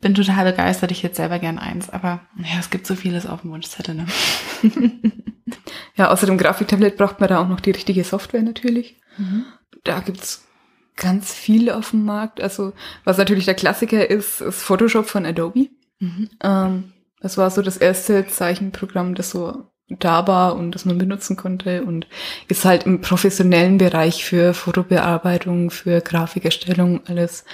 [0.00, 0.90] bin total begeistert.
[0.92, 3.94] Ich hätte selber gern eins, aber ja, es gibt so vieles auf dem Wunschzettel.
[3.94, 4.06] Ne?
[5.96, 8.96] Ja, außer dem Grafiktablett braucht man da auch noch die richtige Software natürlich.
[9.84, 10.44] Da gibt's
[10.96, 12.40] ganz viel auf dem Markt.
[12.40, 12.72] Also,
[13.04, 15.70] was natürlich der Klassiker ist, ist Photoshop von Adobe.
[15.98, 16.30] Mhm.
[16.42, 21.36] Ähm, das war so das erste Zeichenprogramm, das so da war und das man benutzen
[21.36, 22.06] konnte und
[22.48, 27.44] ist halt im professionellen Bereich für Fotobearbeitung, für Grafikerstellung, alles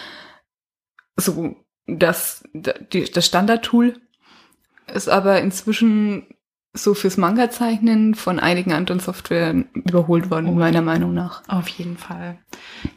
[1.16, 3.94] so das, das Standardtool
[4.94, 6.26] ist aber inzwischen
[6.72, 10.52] so fürs Manga-Zeichnen von einigen anderen Softwaren überholt worden, Oh.
[10.52, 11.42] meiner Meinung nach.
[11.48, 12.38] Auf jeden Fall.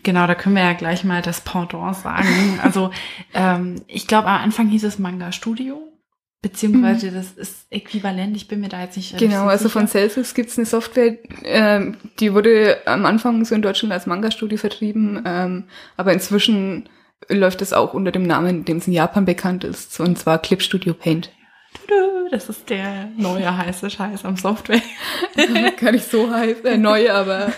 [0.03, 2.59] Genau, da können wir ja gleich mal das Pendant sagen.
[2.61, 2.91] Also
[3.33, 5.81] ähm, ich glaube, am Anfang hieß es Manga Studio,
[6.43, 8.35] beziehungsweise das ist äquivalent.
[8.35, 9.99] Ich bin mir da jetzt nicht Genau, also von sicher.
[10.01, 15.23] Celsius gibt's eine Software, ähm, die wurde am Anfang so in Deutschland als Manga-Studio vertrieben,
[15.25, 15.63] ähm,
[15.97, 16.89] aber inzwischen
[17.29, 20.61] läuft es auch unter dem Namen, dem es in Japan bekannt ist, und zwar Clip
[20.61, 21.31] Studio Paint.
[22.31, 24.81] Das ist der neue heiße Scheiß am Software.
[25.79, 27.53] Gar nicht so heiß, äh, neu, aber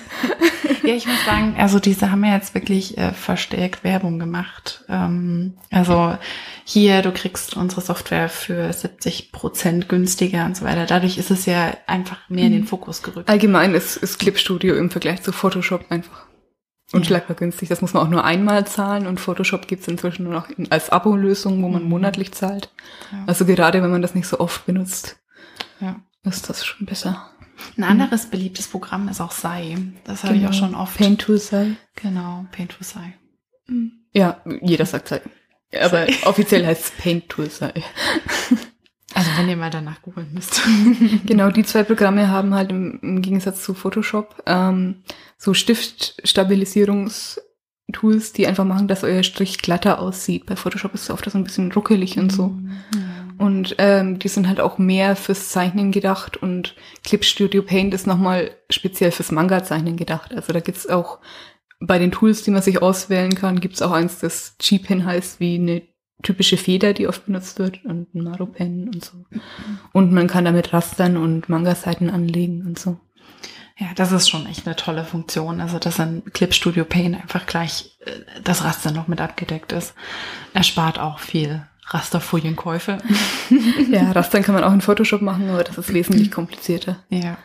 [0.83, 4.83] Ja, ich muss sagen, also diese haben ja jetzt wirklich äh, verstärkt Werbung gemacht.
[4.89, 6.17] Ähm, also
[6.63, 10.85] hier, du kriegst unsere Software für 70 Prozent günstiger und so weiter.
[10.85, 13.29] Dadurch ist es ja einfach mehr in den Fokus gerückt.
[13.29, 16.27] allgemein ist, ist Clip Studio im Vergleich zu Photoshop einfach
[16.93, 17.69] unschlagbar günstig.
[17.69, 21.61] Das muss man auch nur einmal zahlen und Photoshop gibt's inzwischen nur noch als Abo-Lösung,
[21.63, 21.89] wo man Mhm.
[21.89, 22.71] monatlich zahlt.
[23.11, 23.23] Ja.
[23.27, 25.17] Also gerade wenn man das nicht so oft benutzt,
[25.79, 25.99] Ja.
[26.23, 27.29] ist das schon besser.
[27.77, 29.77] Ein anderes beliebtes Programm ist auch Sai.
[30.03, 30.97] Das habe ich auch schon oft.
[30.97, 31.71] Paint Tool sei.
[31.95, 33.13] Genau, Paint to Sai.
[34.13, 35.21] Ja, jeder sagt sei.
[35.81, 37.73] Aber offiziell heißt es Paint Tool sei.
[39.15, 40.61] Also wenn ihr mal danach googeln müsst.
[41.25, 45.03] Genau, die zwei Programme haben halt im, im Gegensatz zu Photoshop ähm,
[45.37, 50.45] so Stiftstabilisierungstools, die einfach machen, dass euer Strich glatter aussieht.
[50.45, 52.57] Bei Photoshop ist es oft so ein bisschen ruckelig und so.
[53.37, 56.75] Und ähm, die sind halt auch mehr fürs Zeichnen gedacht und
[57.05, 60.33] Clip Studio Paint ist nochmal speziell fürs Manga-Zeichnen gedacht.
[60.33, 61.19] Also da gibt's auch
[61.79, 65.39] bei den Tools, die man sich auswählen kann, gibt es auch eins, das G-Pen heißt,
[65.39, 65.83] wie eine
[66.25, 69.13] typische Feder, die oft benutzt wird und ein Maro-Pen und so.
[69.93, 72.99] Und man kann damit rastern und Manga-Seiten anlegen und so.
[73.77, 75.61] Ja, das ist schon echt eine tolle Funktion.
[75.61, 78.11] Also, dass ein Clip Studio Paint einfach gleich äh,
[78.43, 79.93] das Raster noch mit abgedeckt ist.
[80.53, 82.97] Erspart auch viel Rasterfolienkäufe.
[83.91, 87.03] ja, Rastern kann man auch in Photoshop machen, aber das ist wesentlich komplizierter.
[87.09, 87.37] Ja.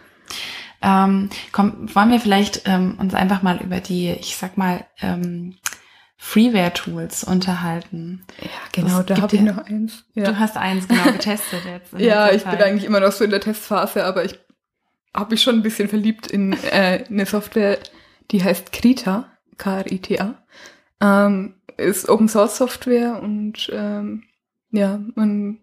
[0.82, 5.56] Ähm, komm, wollen wir vielleicht ähm, uns einfach mal über die, ich sag mal, ähm,
[6.22, 8.26] Freeware-Tools unterhalten.
[8.42, 10.04] Ja, genau, das da habe ich noch eins.
[10.14, 10.24] Ja.
[10.24, 11.94] Du hast eins genau getestet jetzt.
[11.98, 14.38] ja, ich bin eigentlich immer noch so in der Testphase, aber ich
[15.14, 17.78] habe mich schon ein bisschen verliebt in äh, eine Software,
[18.30, 20.34] die heißt Krita, K-R-I-T-A.
[21.00, 24.24] Ähm, ist Open Source Software und ähm,
[24.72, 25.60] ja, man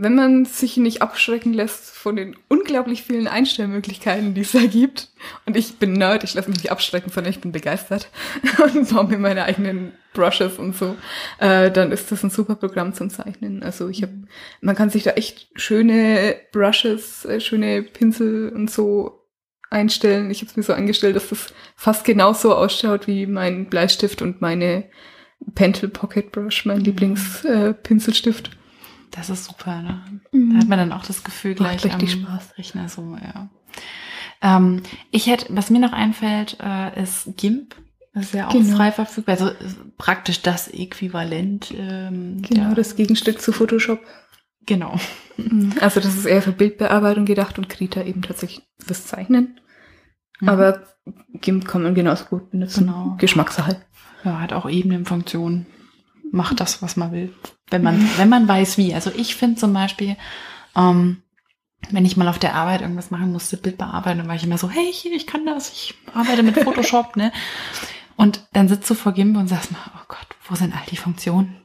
[0.00, 5.08] wenn man sich nicht abschrecken lässt von den unglaublich vielen Einstellmöglichkeiten, die es da gibt,
[5.44, 8.08] und ich bin Nerd, ich lasse mich nicht abschrecken, sondern ich bin begeistert
[8.74, 10.96] und baue mir meine eigenen Brushes und so,
[11.40, 13.64] äh, dann ist das ein super Programm zum Zeichnen.
[13.64, 14.12] Also ich habe,
[14.60, 19.26] man kann sich da echt schöne Brushes, äh, schöne Pinsel und so
[19.68, 20.30] einstellen.
[20.30, 24.40] Ich habe es mir so eingestellt, dass das fast genauso ausschaut wie mein Bleistift und
[24.40, 24.84] meine
[25.56, 26.84] Pentel Pocket Brush, mein mhm.
[26.84, 28.46] Lieblingspinselstift.
[28.46, 28.57] Äh,
[29.10, 30.02] das ist super, ne?
[30.32, 30.54] Mhm.
[30.54, 32.58] Da hat man dann auch das Gefühl gleich Macht richtig am Spaß.
[32.58, 33.48] Rechner so, ja.
[34.40, 37.74] Ähm, ich hätte, was mir noch einfällt, äh, ist GIMP.
[38.14, 38.76] Das ist ja auch genau.
[38.76, 39.38] frei verfügbar.
[39.38, 39.52] Also
[39.96, 41.72] praktisch das Äquivalent.
[41.76, 44.00] Ähm, genau, das Gegenstück zu Photoshop.
[44.66, 44.98] Genau.
[45.36, 45.74] Mhm.
[45.80, 49.60] Also das ist eher für Bildbearbeitung gedacht und Krita eben tatsächlich fürs Zeichnen.
[50.40, 50.48] Mhm.
[50.48, 50.82] Aber
[51.34, 52.86] GIMP kann man genauso gut benutzen.
[52.86, 53.16] Genau.
[53.18, 53.80] Geschmackssache.
[54.24, 55.66] Ja, hat auch Ebenenfunktionen
[56.32, 57.32] macht das, was man will,
[57.70, 58.94] wenn man, wenn man weiß wie.
[58.94, 60.16] Also ich finde zum Beispiel,
[60.76, 61.22] ähm,
[61.90, 64.58] wenn ich mal auf der Arbeit irgendwas machen musste, Bild bearbeiten, dann war ich immer
[64.58, 67.32] so, hey, hier, ich kann das, ich arbeite mit Photoshop, ne?
[68.16, 70.96] Und dann sitzt du vor GIMP und sagst mal, oh Gott, wo sind all die
[70.96, 71.62] Funktionen?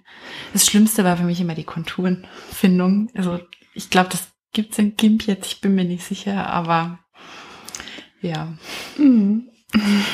[0.54, 3.10] Das Schlimmste war für mich immer die Konturenfindung.
[3.16, 3.40] Also
[3.74, 7.00] ich glaube, das gibt's in GIMP jetzt, ich bin mir nicht sicher, aber
[8.22, 8.54] ja.
[8.98, 9.50] Mhm.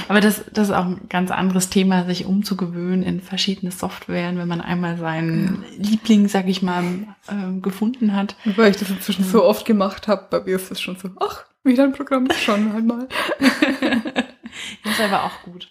[0.08, 4.48] Aber das, das ist auch ein ganz anderes Thema, sich umzugewöhnen in verschiedene Softwaren, wenn
[4.48, 5.90] man einmal seinen ja.
[5.90, 6.84] Liebling, sag ich mal,
[7.28, 8.36] äh, gefunden hat.
[8.46, 11.46] Weil ich das inzwischen so oft gemacht habe, bei mir ist das schon so, ach,
[11.64, 13.08] wieder ein Programm, schon einmal.
[13.40, 15.68] das ist aber auch gut.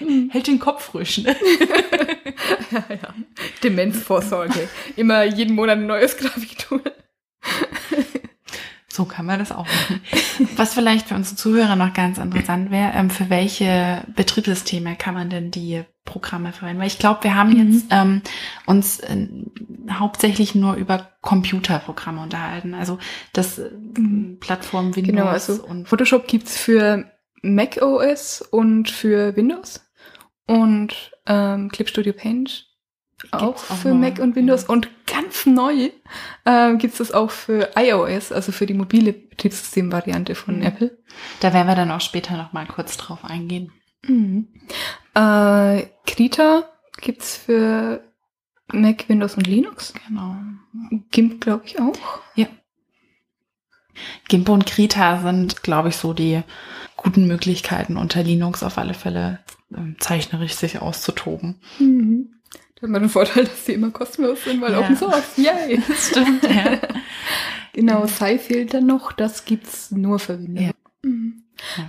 [0.00, 0.30] Mhm.
[0.30, 1.36] Hält den Kopf frisch, ne?
[2.70, 3.14] ja, ja.
[3.62, 4.68] Demenzvorsorge.
[4.96, 6.82] Immer jeden Monat ein neues Grafiktool.
[8.96, 10.00] So kann man das auch machen.
[10.56, 15.28] Was vielleicht für unsere Zuhörer noch ganz interessant wäre, ähm, für welche Betriebssysteme kann man
[15.28, 16.80] denn die Programme verwenden?
[16.80, 17.72] Weil ich glaube, wir haben mhm.
[17.72, 18.22] jetzt ähm,
[18.64, 19.28] uns äh,
[19.90, 22.72] hauptsächlich nur über Computerprogramme unterhalten.
[22.72, 22.98] Also
[23.34, 24.38] das äh, mhm.
[24.40, 27.04] Plattform Windows genau, also und Photoshop gibt's für
[27.42, 29.86] Mac OS und für Windows
[30.46, 32.66] und ähm, Clip Studio Paint
[33.30, 33.94] auch für neu.
[33.94, 34.68] Mac und Windows ja.
[34.68, 35.90] und ganz neu
[36.44, 40.62] äh, gibt es das auch für iOS, also für die mobile Betriebssystemvariante von mhm.
[40.62, 40.98] Apple.
[41.40, 43.72] Da werden wir dann auch später noch mal kurz drauf eingehen.
[44.06, 44.48] Mhm.
[45.14, 46.64] Äh, Krita
[47.00, 48.02] gibt's für
[48.72, 49.94] Mac, Windows und Linux.
[50.06, 50.36] Genau.
[51.10, 51.96] GIMP, glaube ich, auch.
[52.34, 52.46] Ja.
[54.28, 56.42] GIMP und Krita sind, glaube ich, so die
[56.96, 59.40] guten Möglichkeiten unter Linux auf alle Fälle
[59.72, 61.60] äh, zeichnerisch sich auszutoben.
[61.78, 62.35] Mhm.
[62.76, 64.80] Da hat man den Vorteil, dass die immer kostenlos sind, weil ja.
[64.80, 65.82] Open Source, yay!
[65.88, 66.78] Das stimmt, ja.
[67.72, 70.66] genau, Sai fehlt dann noch, das gibt's nur für Windows.
[70.66, 70.72] Ja.
[71.02, 71.42] Mhm.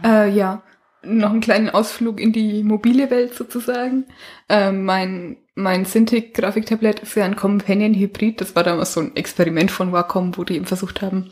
[0.03, 0.23] Ja.
[0.23, 0.63] Äh, ja,
[1.03, 4.05] noch einen kleinen Ausflug in die mobile Welt sozusagen.
[4.49, 8.39] Äh, mein mein Cintiq Grafiktablett ist ja ein Companion Hybrid.
[8.39, 11.31] Das war damals so ein Experiment von Wacom, wo die eben versucht haben,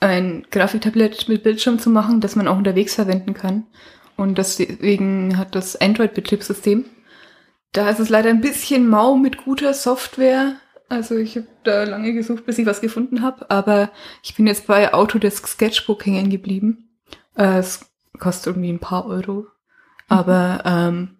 [0.00, 3.66] ein Grafiktablett mit Bildschirm zu machen, das man auch unterwegs verwenden kann.
[4.16, 6.86] Und deswegen hat das Android-Betriebssystem
[7.72, 10.56] da ist es leider ein bisschen mau mit guter Software.
[10.88, 13.50] Also ich habe da lange gesucht, bis ich was gefunden habe.
[13.50, 13.90] Aber
[14.22, 16.90] ich bin jetzt bei Autodesk Sketchbook hängen geblieben.
[17.36, 19.46] Äh, es kostet irgendwie ein paar Euro.
[20.08, 21.18] Aber ähm,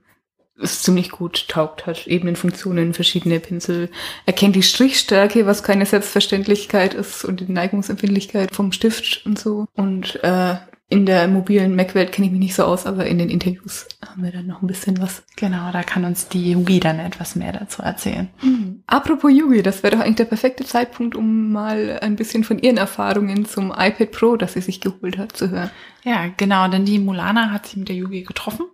[0.57, 3.91] ist ziemlich gut, taugt, hat Ebenenfunktionen, verschiedene Pinsel,
[4.27, 9.67] erkennt die Strichstärke, was keine Selbstverständlichkeit ist und die Neigungsempfindlichkeit vom Stift und so.
[9.75, 10.57] Und äh,
[10.91, 14.23] in der mobilen Mac-Welt kenne ich mich nicht so aus, aber in den Interviews haben
[14.23, 15.23] wir dann noch ein bisschen was.
[15.37, 18.31] Genau, da kann uns die Yugi dann etwas mehr dazu erzählen.
[18.41, 18.85] Mhm.
[18.87, 22.79] Apropos Yugi, das wäre doch eigentlich der perfekte Zeitpunkt, um mal ein bisschen von ihren
[22.79, 25.71] Erfahrungen zum iPad Pro, das sie sich geholt hat, zu hören.
[26.05, 28.65] Ja, genau, denn die Mulana hat sich mit der Yugi getroffen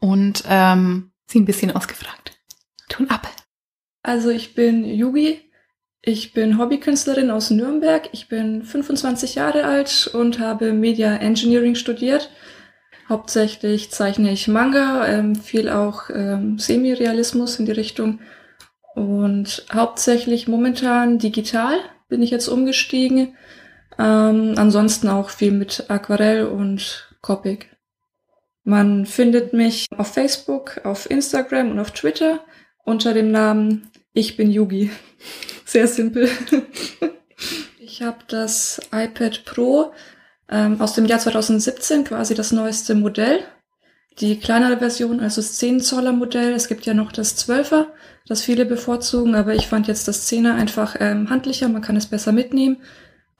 [0.00, 2.38] und ähm, sie ein bisschen ausgefragt.
[2.90, 3.26] Tun ab.
[4.02, 5.40] Also ich bin Yugi,
[6.04, 8.08] ich bin Hobbykünstlerin aus Nürnberg.
[8.10, 12.28] Ich bin 25 Jahre alt und habe Media Engineering studiert.
[13.08, 18.18] Hauptsächlich zeichne ich Manga, ähm, viel auch ähm, Semi-Realismus in die Richtung.
[18.96, 23.36] Und hauptsächlich momentan digital bin ich jetzt umgestiegen.
[23.96, 27.66] Ähm, ansonsten auch viel mit Aquarell und Copic.
[28.64, 32.44] Man findet mich auf Facebook, auf Instagram und auf Twitter
[32.84, 34.90] unter dem Namen Ich bin Yugi.
[35.72, 36.28] Sehr simpel.
[37.80, 39.92] ich habe das iPad Pro
[40.50, 43.38] ähm, aus dem Jahr 2017, quasi das neueste Modell.
[44.20, 46.52] Die kleinere Version, also das 10 Zoller Modell.
[46.52, 47.86] Es gibt ja noch das 12er,
[48.26, 52.04] das viele bevorzugen, aber ich fand jetzt das 10er einfach ähm, handlicher, man kann es
[52.04, 52.76] besser mitnehmen.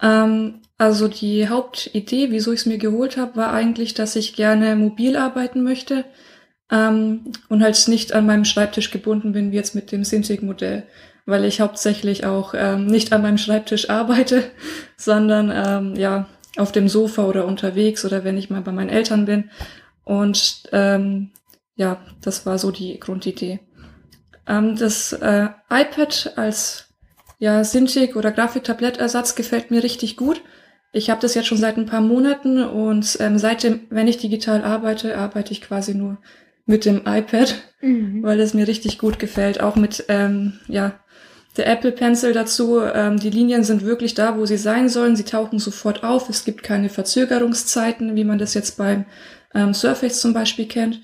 [0.01, 4.75] Ähm, also die Hauptidee, wieso ich es mir geholt habe, war eigentlich, dass ich gerne
[4.75, 6.07] mobil arbeiten möchte
[6.71, 10.85] ähm, und halt nicht an meinem Schreibtisch gebunden bin, wie jetzt mit dem Cintiq-Modell,
[11.27, 14.45] weil ich hauptsächlich auch ähm, nicht an meinem Schreibtisch arbeite,
[14.97, 19.25] sondern ähm, ja auf dem Sofa oder unterwegs oder wenn ich mal bei meinen Eltern
[19.25, 19.51] bin.
[20.05, 21.31] Und ähm,
[21.77, 23.61] ja, das war so die Grundidee.
[24.47, 26.89] Ähm, das äh, iPad als
[27.39, 30.43] ja, Cintiq oder Grafiktablettersatz gefällt mir richtig gut.
[30.93, 34.63] Ich habe das jetzt schon seit ein paar Monaten und ähm, seitdem, wenn ich digital
[34.63, 36.19] arbeite, arbeite ich quasi nur
[36.67, 38.23] mit dem iPad, mhm.
[38.23, 39.61] weil es mir richtig gut gefällt.
[39.61, 41.01] Auch mit ähm, ja,
[41.57, 42.81] der Apple Pencil dazu.
[42.81, 45.17] Ähm, die Linien sind wirklich da, wo sie sein sollen.
[45.17, 46.29] Sie tauchen sofort auf.
[46.29, 49.05] Es gibt keine Verzögerungszeiten, wie man das jetzt beim
[49.55, 51.01] ähm, Surface zum Beispiel kennt.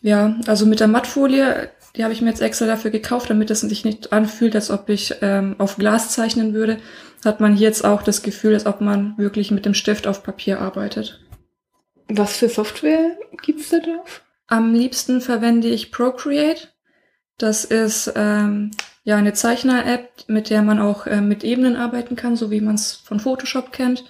[0.00, 3.60] Ja, also mit der Mattfolie, die habe ich mir jetzt extra dafür gekauft, damit es
[3.60, 6.78] sich nicht anfühlt, als ob ich ähm, auf Glas zeichnen würde,
[7.24, 10.22] hat man hier jetzt auch das Gefühl, als ob man wirklich mit dem Stift auf
[10.22, 11.20] Papier arbeitet.
[12.08, 14.22] Was für Software gibt's da drauf?
[14.46, 16.68] Am liebsten verwende ich Procreate.
[17.38, 18.72] Das ist ähm,
[19.04, 22.74] ja eine Zeichner-App, mit der man auch äh, mit Ebenen arbeiten kann, so wie man
[22.74, 24.04] es von Photoshop kennt.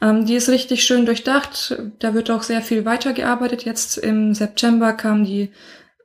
[0.00, 1.80] Ähm, die ist richtig schön durchdacht.
[2.00, 3.64] Da wird auch sehr viel weitergearbeitet.
[3.64, 5.52] Jetzt im September kam die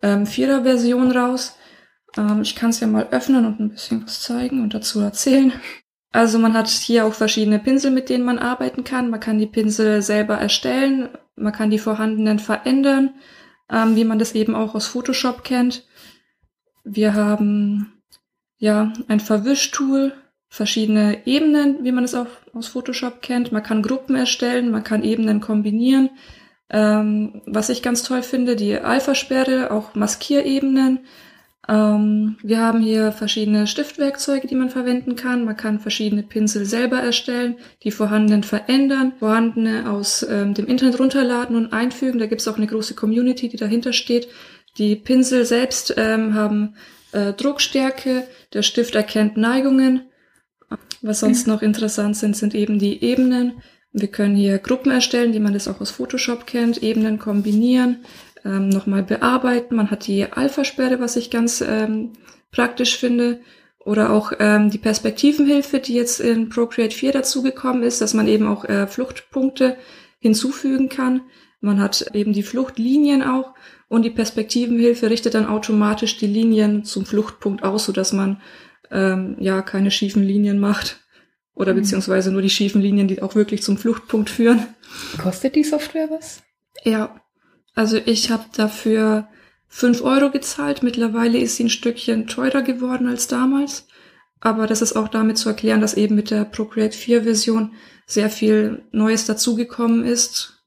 [0.02, 1.58] ähm, Vierer-Version raus.
[2.18, 5.54] Ähm, ich kann es ja mal öffnen und ein bisschen was zeigen und dazu erzählen.
[6.12, 9.10] Also man hat hier auch verschiedene Pinsel, mit denen man arbeiten kann.
[9.10, 11.10] Man kann die Pinsel selber erstellen.
[11.36, 13.16] Man kann die vorhandenen verändern,
[13.72, 15.86] ähm, wie man das eben auch aus Photoshop kennt.
[16.84, 17.94] Wir haben
[18.58, 20.14] ja ein Verwischtool,
[20.50, 23.52] verschiedene Ebenen, wie man es auch aus Photoshop kennt.
[23.52, 26.10] Man kann Gruppen erstellen, man kann Ebenen kombinieren.
[26.70, 31.00] Ähm, was ich ganz toll finde, die Alpha-Sperre, auch Maskierebenen.
[31.68, 35.46] Ähm, wir haben hier verschiedene Stiftwerkzeuge, die man verwenden kann.
[35.46, 41.56] Man kann verschiedene Pinsel selber erstellen, die vorhandenen verändern, vorhandene aus ähm, dem Internet runterladen
[41.56, 42.20] und einfügen.
[42.20, 44.28] Da gibt es auch eine große Community, die dahinter steht.
[44.78, 46.76] Die Pinsel selbst ähm, haben
[47.12, 50.10] äh, Druckstärke, der Stift erkennt Neigungen.
[51.02, 53.62] Was sonst noch interessant sind, sind eben die Ebenen.
[53.92, 58.06] Wir können hier Gruppen erstellen, die man das auch aus Photoshop kennt, Ebenen kombinieren,
[58.46, 59.76] ähm, nochmal bearbeiten.
[59.76, 62.14] Man hat die Alpha-Sperre, was ich ganz ähm,
[62.52, 63.42] praktisch finde.
[63.84, 68.48] Oder auch ähm, die Perspektivenhilfe, die jetzt in Procreate 4 dazugekommen ist, dass man eben
[68.48, 69.76] auch äh, Fluchtpunkte
[70.20, 71.22] hinzufügen kann.
[71.62, 73.56] Man hat eben die Fluchtlinien auch
[73.92, 78.40] und die Perspektivenhilfe richtet dann automatisch die Linien zum Fluchtpunkt aus, so dass man
[78.90, 81.02] ähm, ja keine schiefen Linien macht.
[81.56, 81.80] Oder mhm.
[81.80, 84.66] beziehungsweise nur die schiefen Linien, die auch wirklich zum Fluchtpunkt führen.
[85.22, 86.42] Kostet die Software was?
[86.86, 87.20] Ja.
[87.76, 89.28] Also ich habe dafür
[89.68, 90.84] fünf Euro gezahlt.
[90.84, 93.88] Mittlerweile ist sie ein Stückchen teurer geworden als damals.
[94.40, 97.74] Aber das ist auch damit zu erklären, dass eben mit der Procreate 4 Version
[98.06, 100.61] sehr viel Neues dazugekommen ist.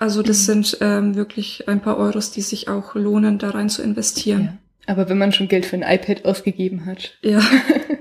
[0.00, 0.62] Also das mhm.
[0.62, 4.42] sind ähm, wirklich ein paar Euros, die sich auch lohnen, da rein zu investieren.
[4.42, 4.58] Ja.
[4.86, 7.18] Aber wenn man schon Geld für ein iPad ausgegeben hat.
[7.20, 7.42] Ja,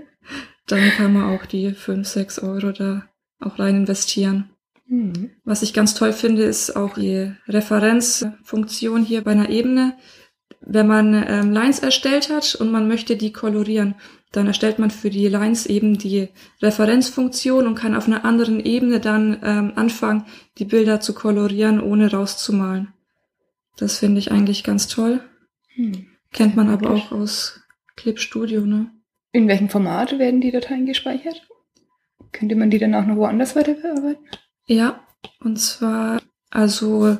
[0.67, 3.07] dann kann man auch die fünf, sechs Euro da
[3.39, 4.51] auch rein investieren.
[4.85, 5.31] Mhm.
[5.43, 9.97] Was ich ganz toll finde, ist auch die Referenzfunktion hier bei einer Ebene.
[10.61, 13.95] Wenn man ähm, Lines erstellt hat und man möchte die kolorieren,
[14.31, 16.29] dann erstellt man für die Lines eben die
[16.61, 20.25] Referenzfunktion und kann auf einer anderen Ebene dann ähm, anfangen,
[20.57, 22.93] die Bilder zu kolorieren, ohne rauszumalen.
[23.77, 25.21] Das finde ich eigentlich ganz toll.
[25.75, 26.07] Hm.
[26.33, 27.61] Kennt man aber auch aus
[27.95, 28.91] Clip Studio, ne?
[29.31, 31.47] In welchem Format werden die Dateien gespeichert?
[32.31, 34.25] Könnte man die dann auch noch woanders weiterverarbeiten?
[34.65, 35.05] Ja,
[35.39, 37.17] und zwar, also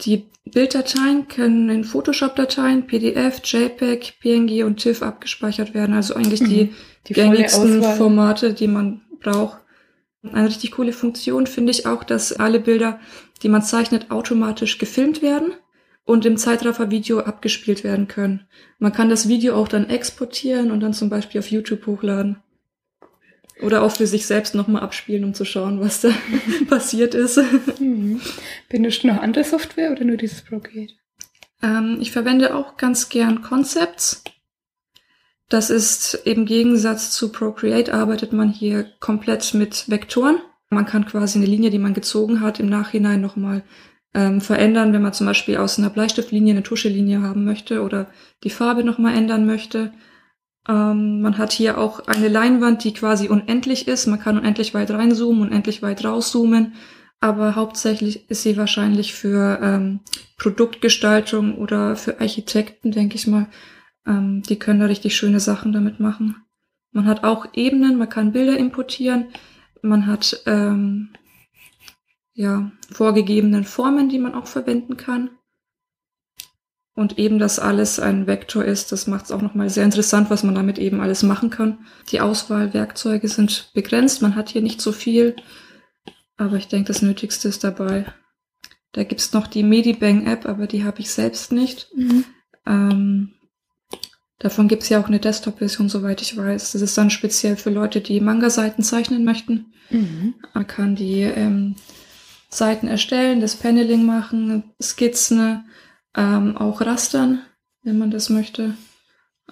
[0.00, 5.94] die Bilddateien können in Photoshop-Dateien, PDF, JPEG, PNG und TIFF abgespeichert werden.
[5.94, 6.74] Also eigentlich die, mhm.
[7.06, 9.60] die gängigsten Formate, die man braucht.
[10.22, 13.00] Eine richtig coole Funktion finde ich auch, dass alle Bilder,
[13.42, 15.52] die man zeichnet, automatisch gefilmt werden
[16.04, 18.46] und im Zeitraffer-Video abgespielt werden können.
[18.78, 22.42] Man kann das Video auch dann exportieren und dann zum Beispiel auf YouTube hochladen.
[23.60, 26.10] Oder auch für sich selbst nochmal abspielen, um zu schauen, was da
[26.68, 27.38] passiert ist.
[27.78, 28.20] Mhm.
[28.68, 30.94] Benutzt du noch andere Software oder nur dieses Procreate?
[31.62, 34.22] Ähm, ich verwende auch ganz gern Concepts.
[35.48, 40.38] Das ist im Gegensatz zu Procreate arbeitet man hier komplett mit Vektoren.
[40.70, 43.64] Man kann quasi eine Linie, die man gezogen hat, im Nachhinein nochmal
[44.14, 48.06] ähm, verändern, wenn man zum Beispiel aus einer Bleistiftlinie eine Tuschelinie haben möchte oder
[48.44, 49.92] die Farbe nochmal ändern möchte.
[50.70, 54.06] Ähm, man hat hier auch eine Leinwand, die quasi unendlich ist.
[54.06, 56.74] Man kann unendlich weit reinzoomen, unendlich weit rauszoomen.
[57.18, 60.00] Aber hauptsächlich ist sie wahrscheinlich für ähm,
[60.38, 63.48] Produktgestaltung oder für Architekten, denke ich mal,
[64.06, 66.36] ähm, die können da richtig schöne Sachen damit machen.
[66.92, 69.26] Man hat auch Ebenen, man kann Bilder importieren,
[69.82, 71.10] man hat ähm,
[72.32, 75.30] ja vorgegebenen Formen, die man auch verwenden kann.
[77.00, 80.42] Und eben, dass alles ein Vektor ist, das macht es auch nochmal sehr interessant, was
[80.42, 81.78] man damit eben alles machen kann.
[82.10, 85.34] Die Auswahlwerkzeuge sind begrenzt, man hat hier nicht so viel,
[86.36, 88.04] aber ich denke, das Nötigste ist dabei.
[88.92, 91.88] Da gibt's noch die Medibang-App, aber die habe ich selbst nicht.
[91.96, 92.24] Mhm.
[92.66, 93.32] Ähm,
[94.38, 96.72] Davon gibt's ja auch eine Desktop-Version, soweit ich weiß.
[96.72, 99.72] Das ist dann speziell für Leute, die Manga-Seiten zeichnen möchten.
[99.88, 100.34] Mhm.
[100.52, 101.76] Man kann die ähm,
[102.50, 105.64] Seiten erstellen, das Paneling machen, Skizzen,
[106.16, 107.42] ähm, auch rastern,
[107.82, 108.74] wenn man das möchte.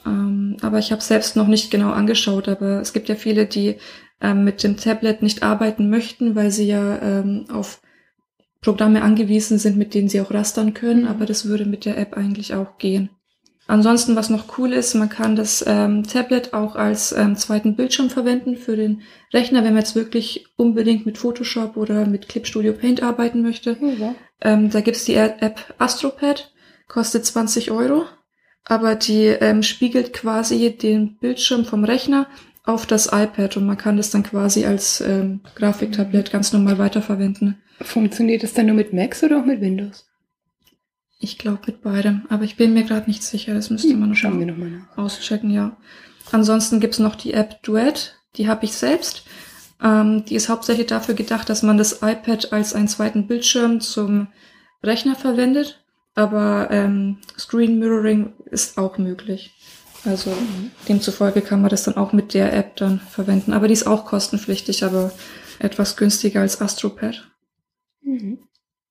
[0.06, 3.76] Ähm, aber ich habe selbst noch nicht genau angeschaut, aber es gibt ja viele, die
[4.20, 7.80] ähm, mit dem Tablet nicht arbeiten möchten, weil sie ja ähm, auf
[8.60, 11.02] Programme angewiesen sind, mit denen sie auch rastern können.
[11.02, 11.08] Mhm.
[11.08, 13.10] Aber das würde mit der App eigentlich auch gehen.
[13.68, 18.08] Ansonsten, was noch cool ist, man kann das ähm, Tablet auch als ähm, zweiten Bildschirm
[18.08, 22.72] verwenden für den Rechner, wenn man jetzt wirklich unbedingt mit Photoshop oder mit Clip Studio
[22.72, 23.76] Paint arbeiten möchte.
[23.98, 24.14] Ja.
[24.40, 26.52] Ähm, da gibt's die App AstroPad,
[26.86, 28.04] kostet 20 Euro,
[28.64, 32.26] aber die ähm, spiegelt quasi den Bildschirm vom Rechner
[32.64, 37.62] auf das iPad und man kann das dann quasi als ähm, Grafiktablett ganz normal weiterverwenden.
[37.80, 40.06] Funktioniert das dann nur mit Macs oder auch mit Windows?
[41.20, 44.16] Ich glaube mit beidem, aber ich bin mir gerade nicht sicher, das müsste man noch
[44.16, 44.60] Schauen wir schauen.
[44.60, 44.98] nochmal nach.
[44.98, 45.76] auschecken, ja.
[46.30, 49.24] Ansonsten gibt's noch die App Duet, die habe ich selbst.
[49.82, 54.28] Ähm, die ist hauptsächlich dafür gedacht, dass man das iPad als einen zweiten Bildschirm zum
[54.82, 59.54] Rechner verwendet, aber ähm, Screen Mirroring ist auch möglich.
[60.04, 60.32] Also
[60.88, 63.52] demzufolge kann man das dann auch mit der App dann verwenden.
[63.52, 65.12] Aber die ist auch kostenpflichtig, aber
[65.58, 67.28] etwas günstiger als AstroPad.
[68.02, 68.38] Mhm.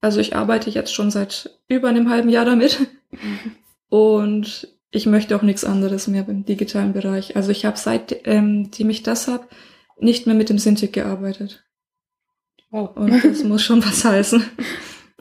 [0.01, 2.79] Also ich arbeite jetzt schon seit über einem halben Jahr damit.
[3.89, 7.35] Und ich möchte auch nichts anderes mehr im digitalen Bereich.
[7.35, 9.47] Also ich habe seitdem ähm, ich das habe,
[9.99, 11.63] nicht mehr mit dem Cintiq gearbeitet.
[12.69, 12.95] Wow.
[12.95, 14.43] Und das muss schon was heißen.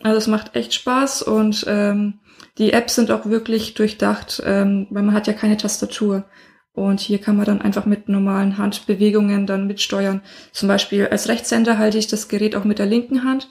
[0.02, 2.20] Also es macht echt Spaß und ähm,
[2.58, 6.24] die Apps sind auch wirklich durchdacht, ähm, weil man hat ja keine Tastatur.
[6.72, 10.20] Und hier kann man dann einfach mit normalen Handbewegungen dann mitsteuern.
[10.52, 13.48] Zum Beispiel als Rechtshänder halte ich das Gerät auch mit der linken Hand.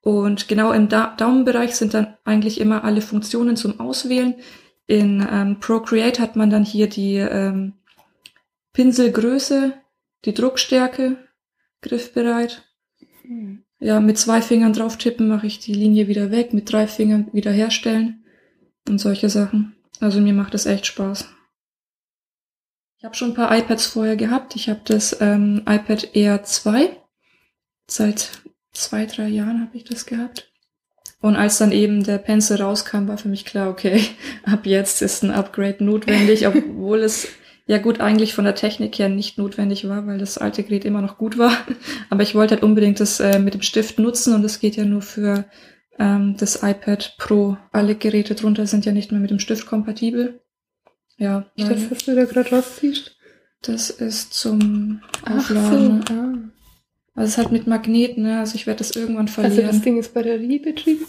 [0.00, 4.36] Und genau im da Daumenbereich sind dann eigentlich immer alle Funktionen zum Auswählen.
[4.86, 7.74] In ähm, Procreate hat man dann hier die ähm,
[8.72, 9.74] Pinselgröße,
[10.24, 11.16] die Druckstärke,
[11.80, 12.64] griffbereit.
[13.24, 13.64] Mhm.
[13.80, 17.28] Ja, mit zwei Fingern drauf tippen mache ich die Linie wieder weg, mit drei Fingern
[17.32, 18.24] wieder herstellen
[18.88, 19.76] und solche Sachen.
[20.00, 21.28] Also mir macht das echt Spaß.
[22.98, 24.56] Ich habe schon ein paar iPads vorher gehabt.
[24.56, 26.90] Ich habe das ähm, iPad Air 2.
[27.86, 30.50] Seit zwei, drei Jahren habe ich das gehabt.
[31.20, 34.02] Und als dann eben der Pencil rauskam, war für mich klar, okay,
[34.44, 37.28] ab jetzt ist ein Upgrade notwendig, obwohl es
[37.68, 41.02] ja gut eigentlich von der Technik her nicht notwendig war, weil das alte Gerät immer
[41.02, 41.52] noch gut war.
[42.10, 44.84] Aber ich wollte halt unbedingt das äh, mit dem Stift nutzen und das geht ja
[44.84, 45.44] nur für
[46.00, 47.56] ähm, das iPad Pro.
[47.70, 50.40] Alle Geräte drunter sind ja nicht mehr mit dem Stift kompatibel.
[51.18, 53.14] Ja, Das, weil was du da gerade rausziehst?
[53.62, 55.54] das ist zum Ach so.
[55.58, 56.04] Aufladen.
[56.10, 56.50] Ah.
[57.20, 58.38] Also es hat mit Magneten, ne?
[58.38, 59.66] Also ich werde das irgendwann Also verlieren.
[59.66, 61.04] das Ding ist batteriebetrieben?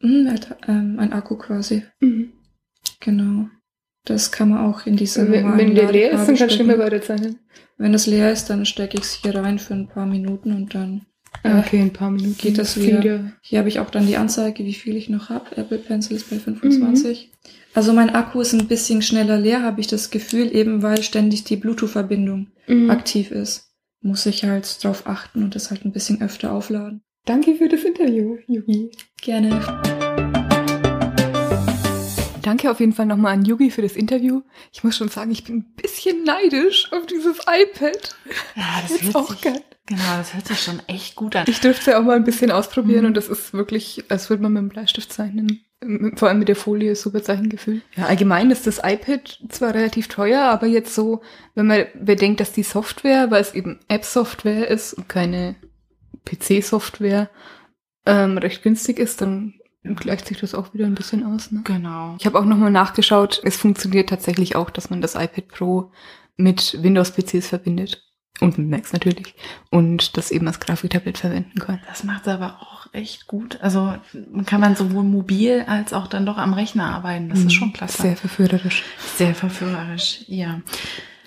[0.00, 1.84] Mhm, hat, ähm, ein Akku quasi.
[2.00, 2.32] Mhm.
[3.00, 3.48] Genau.
[4.06, 6.44] Das kann man auch in diese Wenn, wenn der leer ist, dann Ladekabel kannst du
[6.58, 6.92] nicht mehr stecken.
[6.92, 7.38] weiterzeichnen.
[7.76, 10.74] Wenn das leer ist, dann stecke ich es hier rein für ein paar Minuten und
[10.74, 11.02] dann
[11.42, 12.36] Ah, Okay, ein paar Minuten.
[12.38, 13.04] geht das wieder.
[13.04, 15.54] ja- Hier habe ich auch dann die Anzeige, wie viel ich noch habe.
[15.56, 17.30] Apple Pencil ist bei 25.
[17.74, 21.44] Also mein Akku ist ein bisschen schneller leer, habe ich das Gefühl, eben weil ständig
[21.44, 22.88] die Bluetooth-Verbindung Mhm.
[22.90, 23.68] aktiv ist.
[24.00, 27.02] Muss ich halt drauf achten und das halt ein bisschen öfter aufladen.
[27.26, 28.90] Danke für das Interview, Yugi.
[29.20, 29.60] Gerne.
[32.46, 34.42] Danke auf jeden Fall nochmal an Yugi für das Interview.
[34.72, 38.14] Ich muss schon sagen, ich bin ein bisschen neidisch auf dieses iPad.
[38.54, 39.60] Ja, das hört auch sich, geil.
[39.86, 41.44] genau, das hört sich schon echt gut an.
[41.48, 43.06] Ich dürfte ja auch mal ein bisschen ausprobieren Mhm.
[43.08, 45.60] und das ist wirklich, als würde man mit dem Bleistift zeichnen.
[46.14, 47.82] Vor allem mit der Folie super Zeichengefühl.
[47.96, 51.22] Ja, allgemein ist das iPad zwar relativ teuer, aber jetzt so,
[51.56, 55.56] wenn man bedenkt, dass die Software, weil es eben App-Software ist und keine
[56.24, 57.28] PC-Software,
[58.06, 59.54] ähm, recht günstig ist, dann
[59.94, 61.52] gleicht sich das auch wieder ein bisschen aus.
[61.52, 61.60] Ne?
[61.64, 62.16] Genau.
[62.18, 65.90] Ich habe auch nochmal nachgeschaut, es funktioniert tatsächlich auch, dass man das iPad Pro
[66.36, 68.02] mit Windows-PCs verbindet.
[68.40, 69.34] Und mit Macs natürlich.
[69.70, 71.80] Und das eben als Grafiktablet verwenden kann.
[71.88, 73.58] Das macht aber auch echt gut.
[73.62, 73.94] Also
[74.44, 77.30] kann man sowohl mobil als auch dann doch am Rechner arbeiten.
[77.30, 78.02] Das ist schon klasse.
[78.02, 78.84] Sehr verführerisch.
[79.16, 80.60] Sehr verführerisch, ja.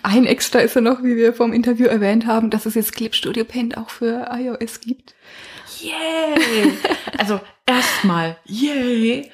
[0.03, 3.13] Ein Extra ist ja noch, wie wir vom Interview erwähnt haben, dass es jetzt Clip
[3.13, 5.15] Studio Paint auch für iOS gibt.
[5.79, 6.73] Yay!
[7.17, 9.31] also erstmal, yay!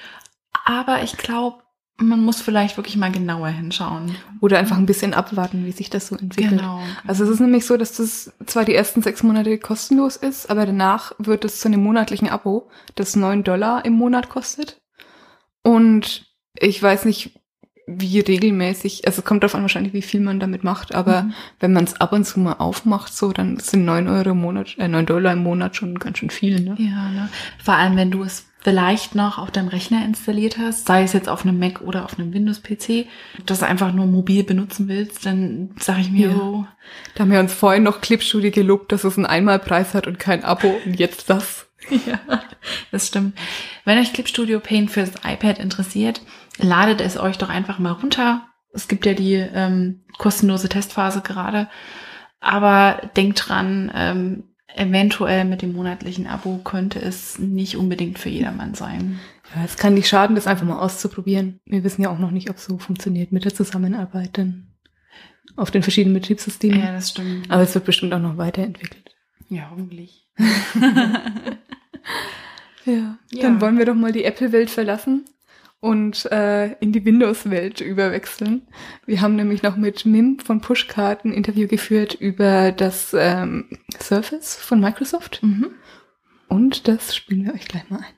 [0.66, 1.58] Aber ich glaube,
[1.98, 4.16] man muss vielleicht wirklich mal genauer hinschauen.
[4.42, 6.60] Oder einfach ein bisschen abwarten, wie sich das so entwickelt.
[6.60, 6.82] Genau.
[7.08, 10.66] Also es ist nämlich so, dass das zwar die ersten sechs Monate kostenlos ist, aber
[10.66, 14.82] danach wird es zu einem monatlichen Abo, das neun Dollar im Monat kostet.
[15.64, 16.26] Und
[16.60, 17.40] ich weiß nicht,
[17.88, 21.34] wie regelmäßig, also es kommt darauf an wahrscheinlich, wie viel man damit macht, aber Mhm.
[21.60, 24.76] wenn man es ab und zu mal aufmacht, so, dann sind neun Euro im Monat,
[24.80, 26.76] äh, neun Dollar im Monat schon ganz schön viel, ne?
[26.80, 27.30] Ja, ne?
[27.64, 31.30] Vor allem, wenn du es vielleicht noch auf deinem Rechner installiert hast, sei es jetzt
[31.30, 33.06] auf einem Mac oder auf einem Windows-PC,
[33.46, 36.36] das einfach nur mobil benutzen willst, dann sage ich mir Ja.
[36.36, 36.66] so,
[37.14, 40.44] Da haben wir uns vorhin noch Clipstudio gelobt, dass es einen Einmalpreis hat und kein
[40.44, 41.68] Abo und jetzt das.
[42.08, 42.20] ja,
[42.92, 43.38] das stimmt.
[43.84, 46.22] Wenn euch Clip Studio Paint fürs iPad interessiert,
[46.60, 48.48] ladet es euch doch einfach mal runter.
[48.74, 51.70] Es gibt ja die ähm, kostenlose Testphase gerade.
[52.40, 54.44] Aber denkt dran, ähm,
[54.76, 59.20] eventuell mit dem monatlichen Abo könnte es nicht unbedingt für jedermann sein.
[59.56, 61.60] Ja, es kann nicht schaden, das einfach mal auszuprobieren.
[61.66, 64.68] Wir wissen ja auch noch nicht, ob es so funktioniert mit der Zusammenarbeit dann
[65.56, 66.80] auf den verschiedenen Betriebssystemen.
[66.80, 67.50] Ja, das stimmt.
[67.50, 69.16] Aber es wird bestimmt auch noch weiterentwickelt.
[69.50, 70.28] Ja, hoffentlich.
[72.86, 73.18] Ja.
[73.32, 73.42] Ja.
[73.42, 75.26] Dann wollen wir doch mal die Apple-Welt verlassen
[75.80, 78.68] und äh, in die Windows-Welt überwechseln.
[79.06, 83.70] Wir haben nämlich noch mit Mim von Pushcard ein Interview geführt über das ähm,
[84.02, 85.42] Surface von Microsoft.
[85.44, 85.72] mhm.
[86.48, 88.16] Und das spielen wir euch gleich mal ein.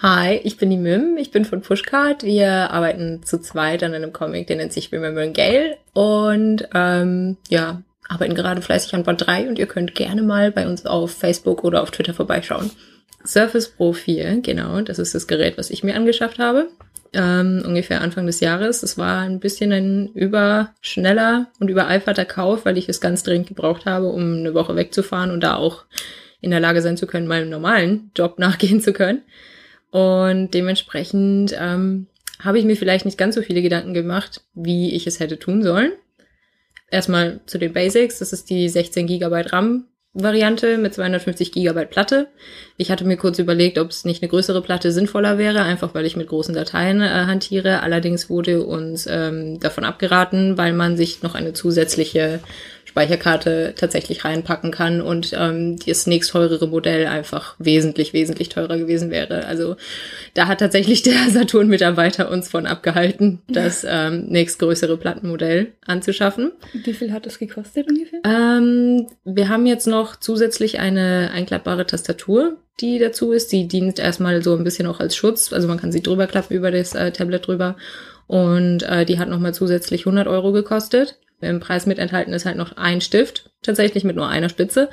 [0.00, 2.22] Hi, ich bin die Mim, ich bin von Pushcard.
[2.22, 7.82] Wir arbeiten zu zweit an einem Comic, der nennt sich Remembering Gale und ähm, ja,
[8.08, 11.64] arbeiten gerade fleißig an Band 3 und ihr könnt gerne mal bei uns auf Facebook
[11.64, 12.70] oder auf Twitter vorbeischauen.
[13.24, 16.68] Surface Pro 4, genau, das ist das Gerät, was ich mir angeschafft habe.
[17.14, 18.82] Ähm, ungefähr Anfang des Jahres.
[18.82, 23.86] Das war ein bisschen ein überschneller und übereiferter Kauf, weil ich es ganz dringend gebraucht
[23.86, 25.84] habe, um eine Woche wegzufahren und da auch
[26.40, 29.22] in der Lage sein zu können, meinem normalen Job nachgehen zu können.
[29.90, 32.08] Und dementsprechend ähm,
[32.40, 35.62] habe ich mir vielleicht nicht ganz so viele Gedanken gemacht, wie ich es hätte tun
[35.62, 35.92] sollen.
[36.90, 38.18] Erstmal zu den Basics.
[38.18, 39.86] Das ist die 16 GB RAM
[40.22, 42.28] Variante mit 250 GB Platte.
[42.76, 46.06] Ich hatte mir kurz überlegt, ob es nicht eine größere Platte sinnvoller wäre, einfach weil
[46.06, 47.82] ich mit großen Dateien äh, hantiere.
[47.82, 52.40] Allerdings wurde uns ähm, davon abgeraten, weil man sich noch eine zusätzliche
[52.98, 59.46] Speicherkarte tatsächlich reinpacken kann und ähm, das nächstheurere Modell einfach wesentlich, wesentlich teurer gewesen wäre.
[59.46, 59.76] Also
[60.34, 66.50] da hat tatsächlich der Saturn-Mitarbeiter uns von abgehalten, das ähm, nächstgrößere Plattenmodell anzuschaffen.
[66.72, 68.18] Wie viel hat das gekostet ungefähr?
[68.24, 73.52] Ähm, wir haben jetzt noch zusätzlich eine einklappbare Tastatur, die dazu ist.
[73.52, 75.52] Die dient erstmal so ein bisschen auch als Schutz.
[75.52, 77.76] Also man kann sie drüber klappen über das äh, Tablet drüber.
[78.26, 81.16] Und äh, die hat nochmal zusätzlich 100 Euro gekostet.
[81.40, 84.88] Im Preis mit enthalten ist halt noch ein Stift, tatsächlich mit nur einer Spitze.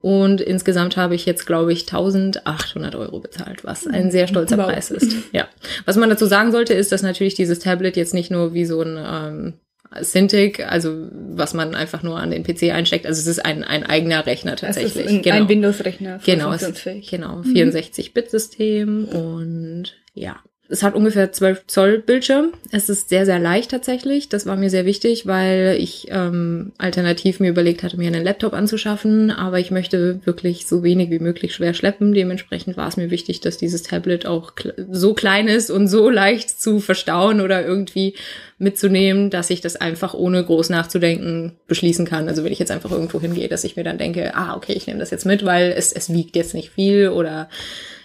[0.00, 4.66] Und insgesamt habe ich jetzt, glaube ich, 1800 Euro bezahlt, was ein sehr stolzer Wow.
[4.66, 5.12] Preis ist.
[5.32, 5.48] Ja.
[5.84, 8.82] Was man dazu sagen sollte, ist, dass natürlich dieses Tablet jetzt nicht nur wie so
[8.82, 9.54] ein ähm,
[10.02, 13.84] Cintiq, also was man einfach nur an den PC einsteckt, also es ist ein, ein
[13.84, 14.96] eigener Rechner tatsächlich.
[14.96, 15.36] Es ist ein, genau.
[15.36, 16.20] ein Windows-Rechner.
[16.24, 20.36] Genau, es, genau, 64-Bit-System und ja.
[20.68, 22.52] Es hat ungefähr 12 Zoll Bildschirm.
[22.72, 24.28] Es ist sehr, sehr leicht tatsächlich.
[24.28, 28.52] Das war mir sehr wichtig, weil ich ähm, alternativ mir überlegt hatte, mir einen Laptop
[28.52, 29.30] anzuschaffen.
[29.30, 32.14] Aber ich möchte wirklich so wenig wie möglich schwer schleppen.
[32.14, 34.52] Dementsprechend war es mir wichtig, dass dieses Tablet auch
[34.90, 38.14] so klein ist und so leicht zu verstauen oder irgendwie
[38.58, 42.28] mitzunehmen, dass ich das einfach ohne groß nachzudenken beschließen kann.
[42.28, 44.86] Also wenn ich jetzt einfach irgendwo hingehe, dass ich mir dann denke, ah, okay, ich
[44.86, 47.48] nehme das jetzt mit, weil es, es wiegt jetzt nicht viel oder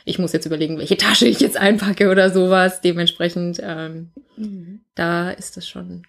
[0.06, 2.82] ich muss jetzt überlegen, welche Tasche ich jetzt einpacke oder sowas.
[2.82, 4.12] Dementsprechend, ähm,
[4.96, 6.04] da ist das schon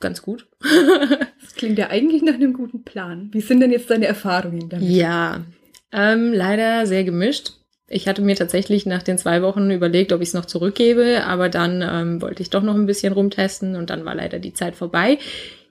[0.00, 0.46] ganz gut.
[1.46, 3.30] Das klingt ja eigentlich nach einem guten Plan.
[3.32, 4.88] Wie sind denn jetzt deine Erfahrungen damit?
[4.90, 5.44] Ja,
[5.92, 7.52] ähm, leider sehr gemischt.
[7.88, 11.48] Ich hatte mir tatsächlich nach den zwei Wochen überlegt, ob ich es noch zurückgebe, aber
[11.48, 14.74] dann ähm, wollte ich doch noch ein bisschen rumtesten und dann war leider die Zeit
[14.74, 15.18] vorbei.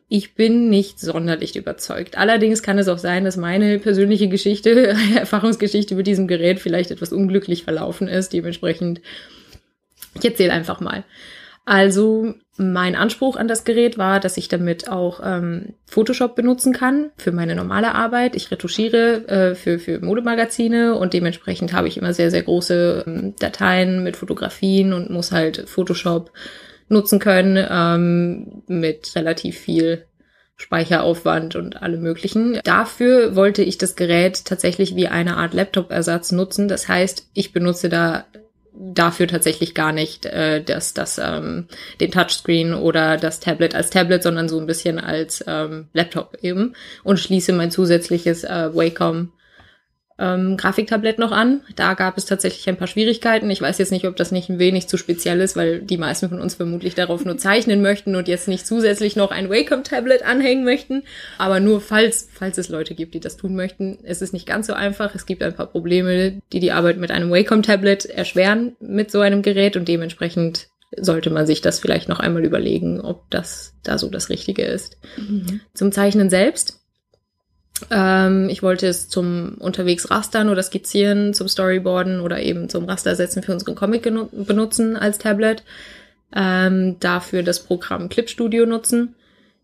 [0.08, 2.18] Ich bin nicht sonderlich überzeugt.
[2.18, 7.12] Allerdings kann es auch sein, dass meine persönliche Geschichte, Erfahrungsgeschichte mit diesem Gerät vielleicht etwas
[7.12, 8.32] unglücklich verlaufen ist.
[8.34, 9.02] Dementsprechend
[10.20, 11.04] Ich erzähle einfach mal.
[11.66, 17.12] Also mein Anspruch an das Gerät war, dass ich damit auch ähm, Photoshop benutzen kann
[17.18, 18.36] für meine normale Arbeit.
[18.36, 23.36] Ich retuschiere äh, für, für Modemagazine und dementsprechend habe ich immer sehr, sehr große ähm,
[23.40, 26.32] Dateien mit Fotografien und muss halt Photoshop
[26.88, 30.06] nutzen können ähm, mit relativ viel
[30.58, 32.60] Speicheraufwand und alle möglichen.
[32.64, 36.68] Dafür wollte ich das Gerät tatsächlich wie eine Art Laptop-Ersatz nutzen.
[36.68, 38.26] Das heißt, ich benutze da
[38.78, 41.68] dafür tatsächlich gar nicht äh, das, das, ähm,
[42.00, 46.74] den Touchscreen oder das Tablet als Tablet, sondern so ein bisschen als ähm, Laptop eben
[47.04, 49.32] und schließe mein zusätzliches äh, Wacom
[50.18, 51.62] ähm, Grafiktablett noch an.
[51.76, 53.50] Da gab es tatsächlich ein paar Schwierigkeiten.
[53.50, 56.30] Ich weiß jetzt nicht, ob das nicht ein wenig zu speziell ist, weil die meisten
[56.30, 60.64] von uns vermutlich darauf nur zeichnen möchten und jetzt nicht zusätzlich noch ein Wacom-Tablet anhängen
[60.64, 61.04] möchten.
[61.38, 64.68] Aber nur falls, falls es Leute gibt, die das tun möchten, ist es nicht ganz
[64.68, 65.16] so einfach.
[65.16, 69.42] Es gibt ein paar Probleme, die die Arbeit mit einem Wacom-Tablet erschweren mit so einem
[69.42, 74.10] Gerät und dementsprechend sollte man sich das vielleicht noch einmal überlegen, ob das da so
[74.10, 74.98] das Richtige ist.
[75.18, 75.60] Mhm.
[75.74, 76.85] Zum Zeichnen selbst
[77.92, 83.44] ähm, ich wollte es zum unterwegs rastern oder skizzieren, zum Storyboarden oder eben zum Rastersetzen
[83.44, 85.64] für unseren Comic benutzen als Tablet.
[86.34, 89.16] Ähm, dafür das Programm Clip Studio nutzen.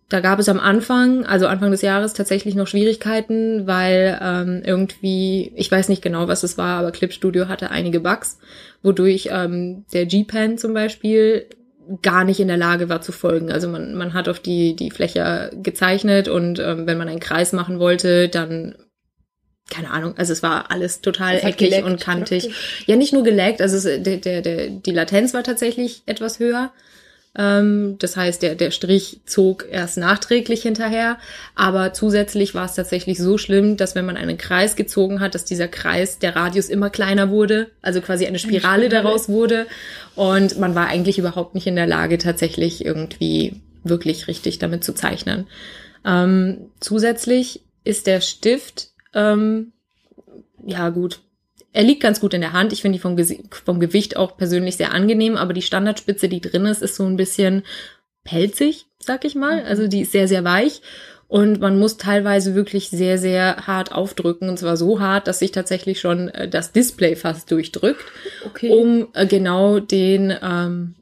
[0.09, 5.53] Da gab es am Anfang, also Anfang des Jahres, tatsächlich noch Schwierigkeiten, weil ähm, irgendwie,
[5.55, 8.37] ich weiß nicht genau, was es war, aber Clip Studio hatte einige Bugs,
[8.83, 11.45] wodurch ähm, der G-Pen zum Beispiel
[12.01, 13.51] gar nicht in der Lage war zu folgen.
[13.51, 17.53] Also man, man hat auf die, die Fläche gezeichnet und ähm, wenn man einen Kreis
[17.53, 18.75] machen wollte, dann
[19.69, 22.43] keine Ahnung, also es war alles total eckig geleckt, und kantig.
[22.43, 22.83] Praktisch.
[22.87, 26.71] Ja, nicht nur geleckt, also es, der, der, der, die Latenz war tatsächlich etwas höher.
[27.37, 31.17] Ähm, das heißt, der, der Strich zog erst nachträglich hinterher.
[31.55, 35.45] Aber zusätzlich war es tatsächlich so schlimm, dass wenn man einen Kreis gezogen hat, dass
[35.45, 39.03] dieser Kreis, der Radius immer kleiner wurde, also quasi eine Spirale, eine Spirale.
[39.03, 39.67] daraus wurde.
[40.15, 44.93] Und man war eigentlich überhaupt nicht in der Lage, tatsächlich irgendwie wirklich richtig damit zu
[44.93, 45.47] zeichnen.
[46.05, 49.71] Ähm, zusätzlich ist der Stift, ähm,
[50.65, 51.21] ja gut,
[51.73, 52.73] er liegt ganz gut in der Hand.
[52.73, 53.17] Ich finde die vom,
[53.65, 57.17] vom Gewicht auch persönlich sehr angenehm, aber die Standardspitze, die drin ist, ist so ein
[57.17, 57.63] bisschen
[58.23, 59.61] pelzig, sag ich mal.
[59.61, 59.67] Mhm.
[59.67, 60.81] Also die ist sehr, sehr weich.
[61.27, 64.49] Und man muss teilweise wirklich sehr, sehr hart aufdrücken.
[64.49, 68.03] Und zwar so hart, dass sich tatsächlich schon äh, das Display fast durchdrückt,
[68.45, 68.69] okay.
[68.69, 70.95] um äh, genau den ähm,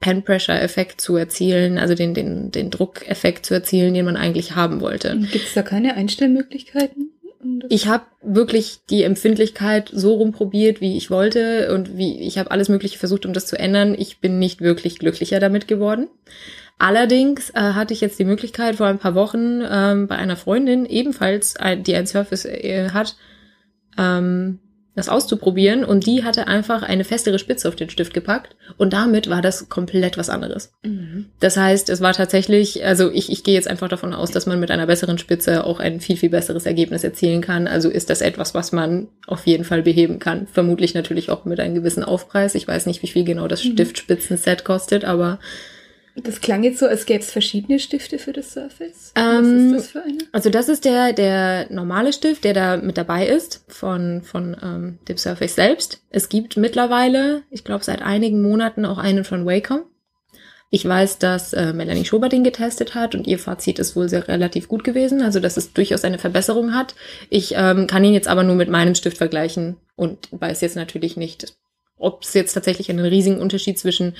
[0.00, 5.16] Pen-Pressure-Effekt zu erzielen, also den, den, den Druckeffekt zu erzielen, den man eigentlich haben wollte.
[5.30, 7.12] Gibt es da keine Einstellmöglichkeiten?
[7.68, 12.68] Ich habe wirklich die Empfindlichkeit so rumprobiert, wie ich wollte und wie ich habe alles
[12.68, 13.94] Mögliche versucht, um das zu ändern.
[13.98, 16.08] Ich bin nicht wirklich glücklicher damit geworden.
[16.78, 20.84] Allerdings äh, hatte ich jetzt die Möglichkeit vor ein paar Wochen ähm, bei einer Freundin
[20.84, 21.54] ebenfalls,
[21.86, 23.16] die ein Surface äh, hat,
[23.96, 24.58] ähm,
[24.96, 29.28] das auszuprobieren und die hatte einfach eine festere Spitze auf den Stift gepackt und damit
[29.28, 30.72] war das komplett was anderes.
[30.82, 31.26] Mhm.
[31.38, 34.58] Das heißt, es war tatsächlich, also ich, ich gehe jetzt einfach davon aus, dass man
[34.58, 37.68] mit einer besseren Spitze auch ein viel, viel besseres Ergebnis erzielen kann.
[37.68, 40.46] Also ist das etwas, was man auf jeden Fall beheben kann.
[40.46, 42.54] Vermutlich natürlich auch mit einem gewissen Aufpreis.
[42.54, 43.72] Ich weiß nicht, wie viel genau das mhm.
[43.72, 45.38] Stiftspitzenset kostet, aber
[46.22, 49.12] das klang jetzt so, als gäbe es verschiedene Stifte für das Surface.
[49.14, 50.18] Ähm, Was ist das für eine?
[50.32, 54.98] Also das ist der, der normale Stift, der da mit dabei ist von, von ähm,
[55.08, 56.02] dem Surface selbst.
[56.10, 59.82] Es gibt mittlerweile, ich glaube seit einigen Monaten auch einen von Wacom.
[60.70, 64.26] Ich weiß, dass äh, Melanie Schober den getestet hat und ihr Fazit ist wohl sehr
[64.26, 66.94] relativ gut gewesen, also dass es durchaus eine Verbesserung hat.
[67.30, 71.16] Ich ähm, kann ihn jetzt aber nur mit meinem Stift vergleichen und weiß jetzt natürlich
[71.16, 71.56] nicht,
[71.98, 74.14] ob es jetzt tatsächlich einen riesigen Unterschied zwischen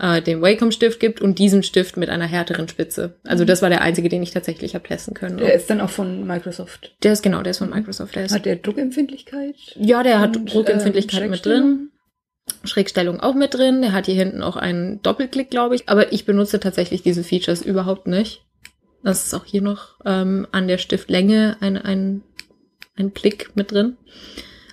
[0.00, 3.14] äh, dem Wacom-Stift gibt und diesem Stift mit einer härteren Spitze.
[3.24, 3.48] Also mhm.
[3.48, 5.38] das war der einzige, den ich tatsächlich habe testen können.
[5.38, 6.96] Der ist dann auch von Microsoft.
[7.02, 8.16] Der ist genau, der ist von Microsoft.
[8.16, 9.54] Der ist hat der Druckempfindlichkeit?
[9.76, 11.90] Ja, der hat Druckempfindlichkeit ähm, mit drin.
[12.64, 13.82] Schrägstellung auch mit drin.
[13.82, 15.88] Der hat hier hinten auch einen Doppelklick, glaube ich.
[15.88, 18.42] Aber ich benutze tatsächlich diese Features überhaupt nicht.
[19.04, 22.22] Das ist auch hier noch ähm, an der Stiftlänge ein, ein,
[22.96, 23.96] ein Klick mit drin.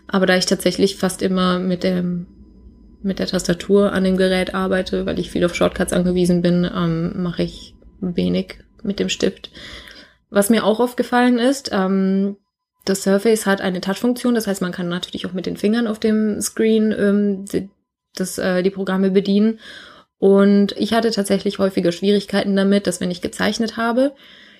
[0.07, 2.25] Aber da ich tatsächlich fast immer mit dem
[3.01, 7.21] mit der Tastatur an dem Gerät arbeite, weil ich viel auf Shortcuts angewiesen bin, ähm,
[7.21, 9.51] mache ich wenig mit dem Stift.
[10.29, 12.37] Was mir auch aufgefallen ist, ähm,
[12.85, 15.99] das Surface hat eine Touch-Funktion, das heißt, man kann natürlich auch mit den Fingern auf
[15.99, 17.69] dem Screen ähm, die,
[18.15, 19.59] das, äh, die Programme bedienen.
[20.19, 24.15] Und ich hatte tatsächlich häufiger Schwierigkeiten damit, dass wenn ich gezeichnet habe,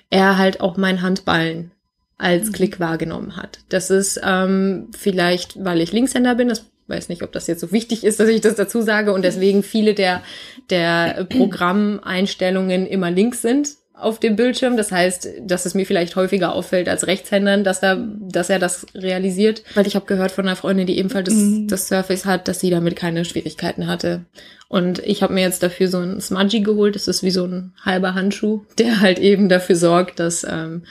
[0.10, 1.72] er halt auch mein Handballen
[2.18, 2.52] als mhm.
[2.54, 3.60] Klick wahrgenommen hat.
[3.70, 7.72] Das ist ähm, vielleicht, weil ich Linkshänder bin, das weiß nicht, ob das jetzt so
[7.72, 10.22] wichtig ist, dass ich das dazu sage und deswegen viele der,
[10.70, 13.70] der Programmeinstellungen immer links sind.
[14.00, 14.78] auf dem Bildschirm.
[14.78, 17.98] Das heißt, dass es mir vielleicht häufiger auffällt als Rechtshändern, dass da,
[18.30, 19.64] dass er das realisiert.
[19.74, 21.68] Weil ich habe gehört von einer Freundin, die ebenfalls das, Mhm.
[21.68, 24.26] das Surface hat, dass sie damit keine Schwierigkeiten hatte.
[24.68, 26.94] Und ich habe mir jetzt dafür so ein Smudgy geholt.
[26.94, 30.84] Das ist wie so ein halber Handschuh, der halt eben dafür sorgt, dass ähm,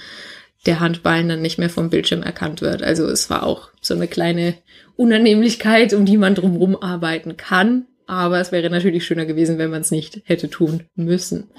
[0.67, 2.83] der Handballen dann nicht mehr vom Bildschirm erkannt wird.
[2.83, 4.55] Also es war auch so eine kleine
[4.97, 7.87] Unannehmlichkeit, um die man drumherum arbeiten kann.
[8.07, 11.51] Aber es wäre natürlich schöner gewesen, wenn man es nicht hätte tun müssen.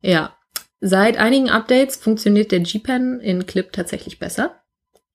[0.00, 0.36] Ja,
[0.80, 4.62] seit einigen Updates funktioniert der G-Pen in Clip tatsächlich besser.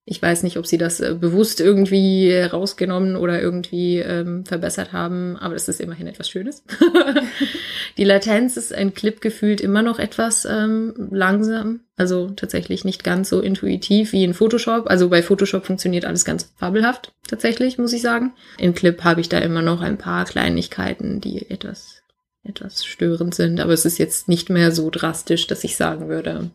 [0.03, 5.37] Ich weiß nicht, ob sie das äh, bewusst irgendwie rausgenommen oder irgendwie ähm, verbessert haben,
[5.37, 6.63] aber das ist immerhin etwas Schönes.
[7.97, 13.29] Die Latenz ist ein Clip gefühlt immer noch etwas ähm, langsam, also tatsächlich nicht ganz
[13.29, 14.87] so intuitiv wie in Photoshop.
[14.87, 18.33] Also bei Photoshop funktioniert alles ganz fabelhaft, tatsächlich, muss ich sagen.
[18.57, 22.01] In Clip habe ich da immer noch ein paar Kleinigkeiten, die etwas,
[22.43, 26.49] etwas störend sind, aber es ist jetzt nicht mehr so drastisch, dass ich sagen würde,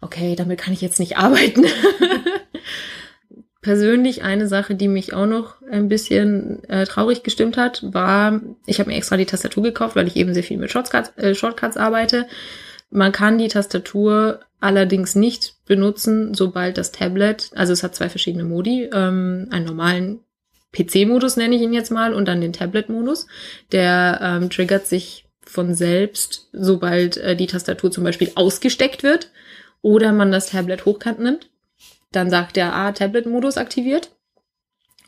[0.00, 1.64] okay, damit kann ich jetzt nicht arbeiten.
[3.62, 8.80] Persönlich eine Sache, die mich auch noch ein bisschen äh, traurig gestimmt hat, war, ich
[8.80, 11.76] habe mir extra die Tastatur gekauft, weil ich eben sehr viel mit Shortcuts, äh, Shortcuts
[11.76, 12.26] arbeite.
[12.90, 18.44] Man kann die Tastatur allerdings nicht benutzen, sobald das Tablet, also es hat zwei verschiedene
[18.44, 20.20] Modi, ähm, einen normalen
[20.72, 23.26] PC-Modus nenne ich ihn jetzt mal und dann den Tablet-Modus.
[23.72, 29.30] Der ähm, triggert sich von selbst, sobald äh, die Tastatur zum Beispiel ausgesteckt wird
[29.82, 31.49] oder man das Tablet hochkant nimmt.
[32.12, 34.10] Dann sagt der ah, Tablet-Modus aktiviert.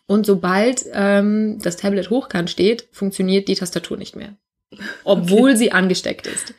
[0.06, 4.36] Und sobald ähm, das Tablet hochkant steht, funktioniert die Tastatur nicht mehr.
[5.04, 6.54] Obwohl sie angesteckt ist.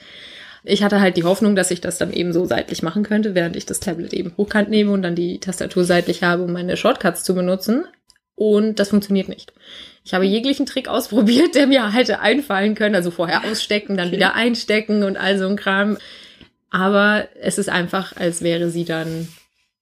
[0.64, 3.56] Ich hatte halt die Hoffnung, dass ich das dann eben so seitlich machen könnte, während
[3.56, 7.24] ich das Tablet eben hochkant nehme und dann die Tastatur seitlich habe, um meine Shortcuts
[7.24, 7.86] zu benutzen.
[8.36, 9.54] Und das funktioniert nicht.
[10.06, 12.96] Ich habe jeglichen Trick ausprobiert, der mir hätte einfallen können.
[12.96, 15.98] Also vorher ausstecken, dann wieder einstecken und all so ein Kram.
[16.70, 19.28] Aber es ist einfach, als wäre sie dann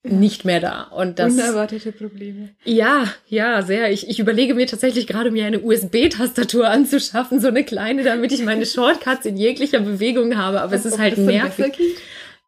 [0.03, 0.83] nicht mehr da.
[0.83, 2.49] Und das, Unerwartete Probleme.
[2.63, 3.91] ja, ja, sehr.
[3.91, 8.43] Ich, ich überlege mir tatsächlich gerade, mir eine USB-Tastatur anzuschaffen, so eine kleine, damit ich
[8.43, 10.61] meine Shortcuts in jeglicher Bewegung habe.
[10.61, 11.79] Aber es ist halt nervig.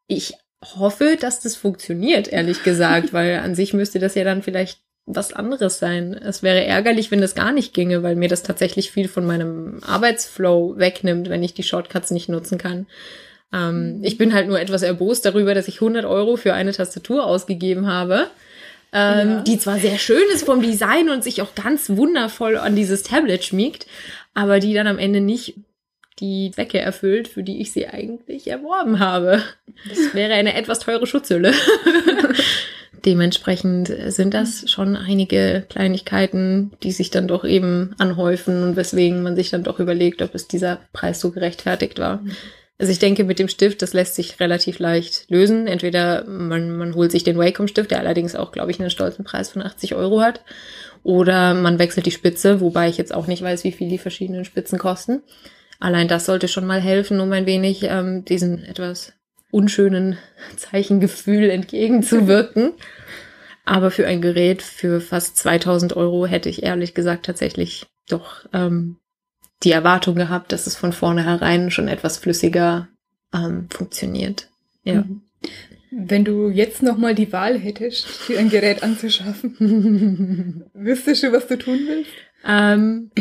[0.07, 0.33] Ich
[0.77, 5.33] hoffe, dass das funktioniert, ehrlich gesagt, weil an sich müsste das ja dann vielleicht was
[5.33, 6.13] anderes sein.
[6.13, 9.79] Es wäre ärgerlich, wenn das gar nicht ginge, weil mir das tatsächlich viel von meinem
[9.85, 12.87] Arbeitsflow wegnimmt, wenn ich die Shortcuts nicht nutzen kann.
[13.53, 17.25] Ähm, ich bin halt nur etwas erbost darüber, dass ich 100 Euro für eine Tastatur
[17.25, 18.27] ausgegeben habe,
[18.91, 19.41] ähm, Ja.
[19.41, 23.43] die zwar sehr schön ist vom Design und sich auch ganz wundervoll an dieses Tablet
[23.43, 23.85] schmiegt,
[24.33, 25.55] aber die dann am Ende nicht
[26.19, 29.41] die Zwecke erfüllt, für die ich sie eigentlich erworben habe.
[29.89, 31.53] Das wäre eine etwas teure Schutzhülle.
[33.05, 39.35] Dementsprechend sind das schon einige Kleinigkeiten, die sich dann doch eben anhäufen und weswegen man
[39.35, 42.21] sich dann doch überlegt, ob es dieser Preis so gerechtfertigt war.
[42.79, 45.67] Also ich denke, mit dem Stift, das lässt sich relativ leicht lösen.
[45.67, 49.49] Entweder man, man holt sich den Wacom-Stift, der allerdings auch, glaube ich, einen stolzen Preis
[49.49, 50.43] von 80 Euro hat.
[51.03, 54.45] Oder man wechselt die Spitze, wobei ich jetzt auch nicht weiß, wie viel die verschiedenen
[54.45, 55.21] Spitzen kosten.
[55.79, 59.13] Allein das sollte schon mal helfen, um ein wenig ähm, diesen etwas
[59.51, 60.17] unschönen
[60.55, 62.73] Zeichengefühl entgegenzuwirken.
[63.65, 68.97] Aber für ein Gerät für fast 2000 Euro hätte ich ehrlich gesagt tatsächlich doch ähm,
[69.63, 72.89] die Erwartung gehabt, dass es von vornherein schon etwas flüssiger
[73.33, 74.49] ähm, funktioniert.
[74.83, 75.03] Ja.
[75.03, 75.21] Mhm.
[75.91, 81.57] Wenn du jetzt nochmal die Wahl hättest, dir ein Gerät anzuschaffen, wüsstest du, was du
[81.57, 82.11] tun willst?
[82.45, 83.11] Ähm,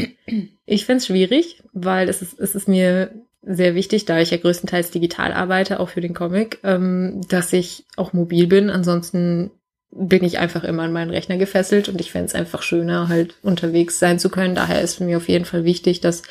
[0.64, 3.12] ich find's schwierig, weil es ist, es ist mir
[3.42, 7.84] sehr wichtig, da ich ja größtenteils digital arbeite, auch für den Comic, ähm, dass ich
[7.96, 8.70] auch mobil bin.
[8.70, 9.50] Ansonsten
[9.94, 13.34] bin ich einfach immer an meinen Rechner gefesselt und ich fände es einfach schöner, halt
[13.42, 14.54] unterwegs sein zu können.
[14.54, 16.22] Daher ist mich auf jeden Fall wichtig, dass,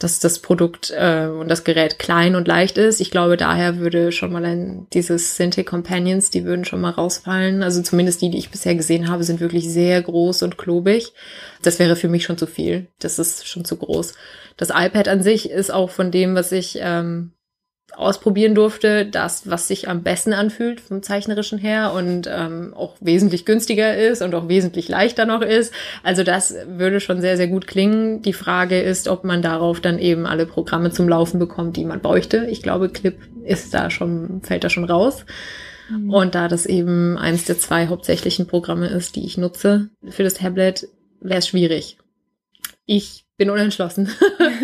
[0.00, 3.00] dass das Produkt äh, und das Gerät klein und leicht ist.
[3.00, 7.62] Ich glaube, daher würde schon mal ein, dieses Cintiq Companions, die würden schon mal rausfallen.
[7.62, 11.12] Also zumindest die, die ich bisher gesehen habe, sind wirklich sehr groß und klobig.
[11.62, 12.88] Das wäre für mich schon zu viel.
[12.98, 14.14] Das ist schon zu groß.
[14.56, 17.32] Das iPad an sich ist auch von dem, was ich ähm,
[17.96, 23.44] ausprobieren durfte, das, was sich am besten anfühlt vom Zeichnerischen her und ähm, auch wesentlich
[23.44, 25.72] günstiger ist und auch wesentlich leichter noch ist.
[26.02, 28.22] Also das würde schon sehr, sehr gut klingen.
[28.22, 32.00] Die Frage ist, ob man darauf dann eben alle Programme zum Laufen bekommt, die man
[32.00, 32.46] bräuchte.
[32.50, 35.24] Ich glaube, Clip ist da schon, fällt da schon raus.
[36.08, 40.34] Und da das eben eins der zwei hauptsächlichen Programme ist, die ich nutze für das
[40.34, 40.88] Tablet,
[41.20, 41.98] wäre es schwierig.
[42.86, 44.10] Ich bin unentschlossen.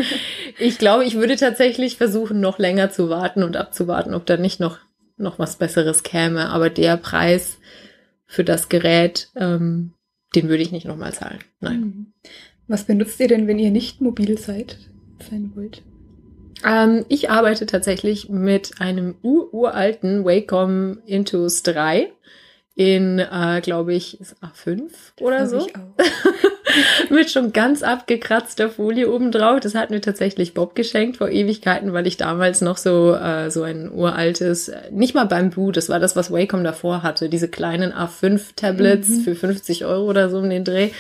[0.59, 4.61] ich glaube, ich würde tatsächlich versuchen, noch länger zu warten und abzuwarten, ob da nicht
[4.61, 4.79] noch,
[5.17, 6.51] noch was Besseres käme.
[6.51, 7.59] Aber der Preis
[8.27, 9.93] für das Gerät, ähm,
[10.35, 11.41] den würde ich nicht nochmal zahlen.
[11.61, 11.81] Nein.
[11.81, 12.13] Mhm.
[12.69, 14.79] Was benutzt ihr denn, wenn ihr nicht mobil seid,
[15.29, 15.83] sein wollt?
[16.65, 22.13] Ähm, ich arbeite tatsächlich mit einem uralten Wacom Intus 3
[22.77, 24.91] in, äh, glaube ich, A5
[25.21, 25.67] oder so.
[27.11, 29.61] Mit schon ganz abgekratzter Folie oben drauf.
[29.61, 33.63] Das hat mir tatsächlich Bob geschenkt vor Ewigkeiten, weil ich damals noch so, äh, so
[33.63, 39.09] ein uraltes, nicht mal Bamboo, das war das, was Wacom davor hatte, diese kleinen A5-Tablets
[39.09, 39.21] mhm.
[39.23, 40.91] für 50 Euro oder so um den Dreh.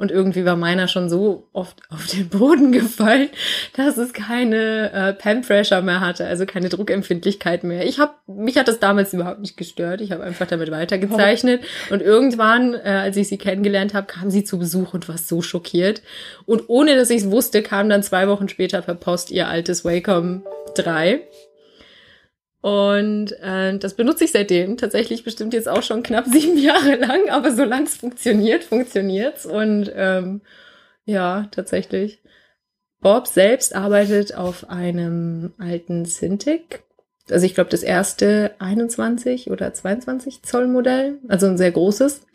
[0.00, 3.28] Und irgendwie war meiner schon so oft auf den Boden gefallen,
[3.76, 7.84] dass es keine äh, Pen Pressure mehr hatte, also keine Druckempfindlichkeit mehr.
[7.84, 10.00] Ich habe mich hat das damals überhaupt nicht gestört.
[10.00, 14.42] Ich habe einfach damit weitergezeichnet und irgendwann, äh, als ich sie kennengelernt habe, kam sie
[14.42, 16.00] zu Besuch und war so schockiert.
[16.46, 19.84] Und ohne dass ich es wusste, kam dann zwei Wochen später per Post ihr altes
[19.84, 20.44] Wacom
[20.76, 21.20] 3
[22.62, 27.30] und äh, das benutze ich seitdem tatsächlich bestimmt jetzt auch schon knapp sieben Jahre lang,
[27.30, 29.46] aber solange es funktioniert, funktioniert's.
[29.46, 30.42] Und ähm,
[31.04, 32.22] ja, tatsächlich.
[33.00, 36.82] Bob selbst arbeitet auf einem alten Cintiq.
[37.30, 42.26] Also ich glaube das erste 21 oder 22 Zoll Modell, also ein sehr großes.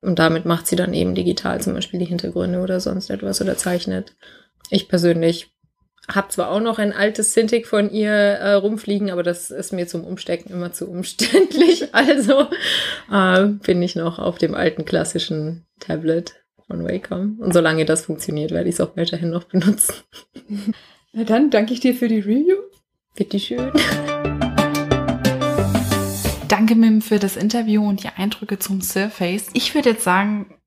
[0.00, 3.56] Und damit macht sie dann eben digital zum Beispiel die Hintergründe oder sonst etwas oder
[3.56, 4.16] zeichnet.
[4.70, 5.50] Ich persönlich
[6.08, 9.86] hab zwar auch noch ein altes Cintiq von ihr äh, rumfliegen, aber das ist mir
[9.86, 11.88] zum Umstecken immer zu umständlich.
[11.92, 12.46] Also
[13.12, 16.34] äh, bin ich noch auf dem alten klassischen Tablet
[16.66, 17.38] von Wacom.
[17.40, 19.94] Und solange das funktioniert, werde ich es auch weiterhin noch benutzen.
[21.12, 22.56] Na dann danke ich dir für die Review.
[23.16, 23.72] Bitteschön.
[26.48, 29.48] Danke, Mim, für das Interview und die Eindrücke zum Surface.
[29.54, 30.57] Ich würde jetzt sagen,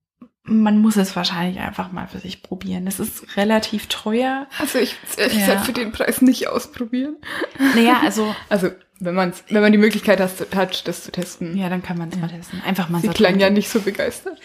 [0.43, 2.87] man muss es wahrscheinlich einfach mal für sich probieren.
[2.87, 4.47] Es ist relativ teuer.
[4.57, 5.45] Also ich ehrlich ja.
[5.45, 7.17] gesagt für den Preis nicht ausprobieren.
[7.75, 8.35] Naja, also.
[8.49, 8.69] Also
[8.99, 11.57] wenn man wenn man die Möglichkeit hat, das zu testen.
[11.57, 12.61] Ja, dann kann man es mal testen.
[12.65, 14.37] Einfach mal Sie so klang ja nicht so begeistert.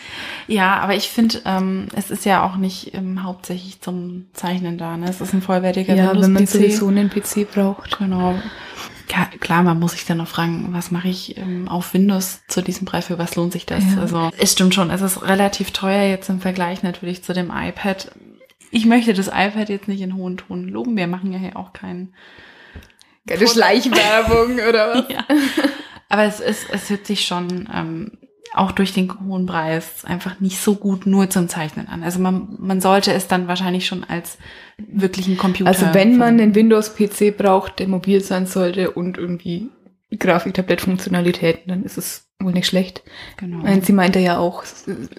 [0.46, 4.96] Ja, aber ich finde, ähm, es ist ja auch nicht ähm, hauptsächlich zum Zeichnen da.
[4.96, 5.10] Ne?
[5.10, 6.22] Es ist ein vollwertiger ja, Windows-PC.
[6.24, 7.98] wenn man sowieso einen PC braucht.
[7.98, 8.34] Genau
[9.06, 12.86] klar, man muss sich dann noch fragen, was mache ich ähm, auf Windows zu diesem
[12.86, 13.84] Preis, für was lohnt sich das?
[13.94, 14.00] Ja.
[14.00, 18.10] Also es stimmt schon, es ist relativ teuer jetzt im Vergleich natürlich zu dem iPad.
[18.70, 21.72] Ich möchte das iPad jetzt nicht in hohen Ton loben, wir machen ja hier auch
[21.72, 22.14] keinen
[23.26, 25.04] keine Schleichwerbung oder was?
[25.08, 25.24] ja.
[26.08, 28.12] Aber es ist, es hört sich schon ähm,
[28.56, 32.02] auch durch den hohen Preis einfach nicht so gut nur zum Zeichnen an.
[32.02, 34.38] Also man, man sollte es dann wahrscheinlich schon als
[34.78, 35.68] wirklichen Computer.
[35.68, 39.68] Also wenn man einen Windows-PC braucht, der mobil sein sollte und irgendwie
[40.18, 43.02] Grafiktablett-Funktionalitäten, dann ist es wohl nicht schlecht.
[43.36, 43.62] Genau.
[43.82, 44.64] Sie meinte ja auch,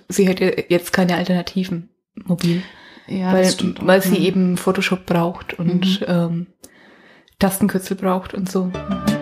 [0.09, 1.89] sie hätte jetzt keine Alternativen
[2.25, 2.63] mobil.
[3.07, 6.07] Ja, weil, weil sie eben Photoshop braucht und mhm.
[6.07, 6.47] ähm,
[7.39, 8.65] Tastenkürzel braucht und so.
[8.65, 9.16] Mhm.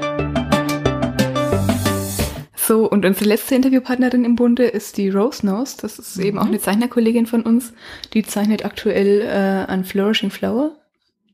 [2.66, 5.78] So, und unsere letzte Interviewpartnerin im Bunde ist die Rose Nose.
[5.82, 6.24] Das ist mhm.
[6.24, 7.74] eben auch eine Zeichnerkollegin von uns.
[8.13, 10.76] Die zeichnet aktuell äh, an Flourishing Flower.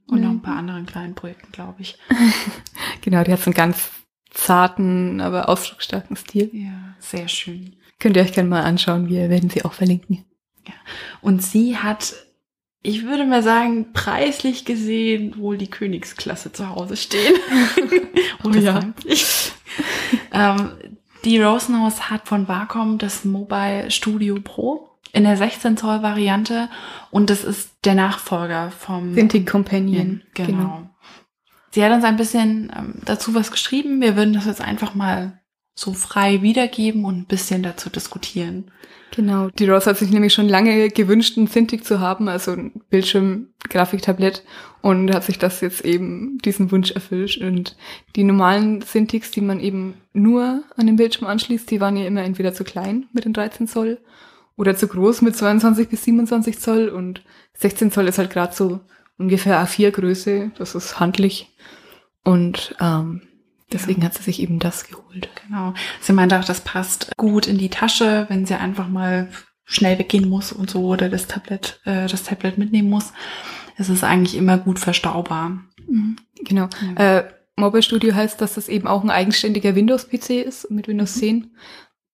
[0.07, 1.97] Und noch ein paar anderen kleinen Projekten, glaube ich.
[3.01, 3.91] genau, die hat so einen ganz
[4.29, 6.49] zarten, aber ausdrucksstarken Stil.
[6.51, 7.77] Ja, sehr schön.
[7.99, 9.07] Könnt ihr euch gerne mal anschauen.
[9.07, 10.25] Wir werden sie auch verlinken.
[10.67, 10.73] Ja.
[11.21, 12.13] Und sie hat,
[12.83, 17.35] ich würde mal sagen, preislich gesehen wohl die Königsklasse zu Hause stehen.
[18.43, 18.81] oh ja.
[20.33, 20.71] ähm,
[21.23, 26.69] die Rosenhaus hat von Wacom das Mobile Studio Pro in der 16 Zoll Variante
[27.09, 30.21] und das ist der Nachfolger vom Cintiq Companion.
[30.33, 30.47] Genau.
[30.47, 30.89] genau.
[31.71, 34.01] Sie hat uns ein bisschen ähm, dazu was geschrieben.
[34.01, 35.40] Wir würden das jetzt einfach mal
[35.73, 38.71] so frei wiedergeben und ein bisschen dazu diskutieren.
[39.13, 42.81] Genau, die Rose hat sich nämlich schon lange gewünscht, ein Cintiq zu haben, also ein
[42.89, 44.43] Bildschirm-Grafiktablett
[44.81, 47.37] und hat sich das jetzt eben diesen Wunsch erfüllt.
[47.37, 47.75] Und
[48.15, 52.23] die normalen Cintiqs, die man eben nur an den Bildschirm anschließt, die waren ja immer
[52.23, 53.99] entweder zu klein mit den 13 Zoll
[54.55, 57.23] oder zu groß mit 22 bis 27 Zoll und
[57.55, 58.79] 16 Zoll ist halt gerade so
[59.17, 61.51] ungefähr A4 Größe, das ist handlich
[62.23, 63.21] und ähm,
[63.71, 64.07] Deswegen ja.
[64.07, 65.29] hat sie sich eben das geholt.
[65.47, 65.73] Genau.
[66.01, 69.29] Sie meinte auch, das passt gut in die Tasche, wenn sie einfach mal
[69.63, 73.13] schnell weggehen muss und so oder das Tablet, äh, das Tablet mitnehmen muss.
[73.77, 75.61] Es ist eigentlich immer gut verstaubar.
[75.87, 76.17] Mhm.
[76.43, 76.67] Genau.
[76.97, 77.17] Ja.
[77.19, 81.19] Äh, Mobile Studio heißt, dass das eben auch ein eigenständiger Windows-PC ist mit Windows mhm.
[81.19, 81.55] 10.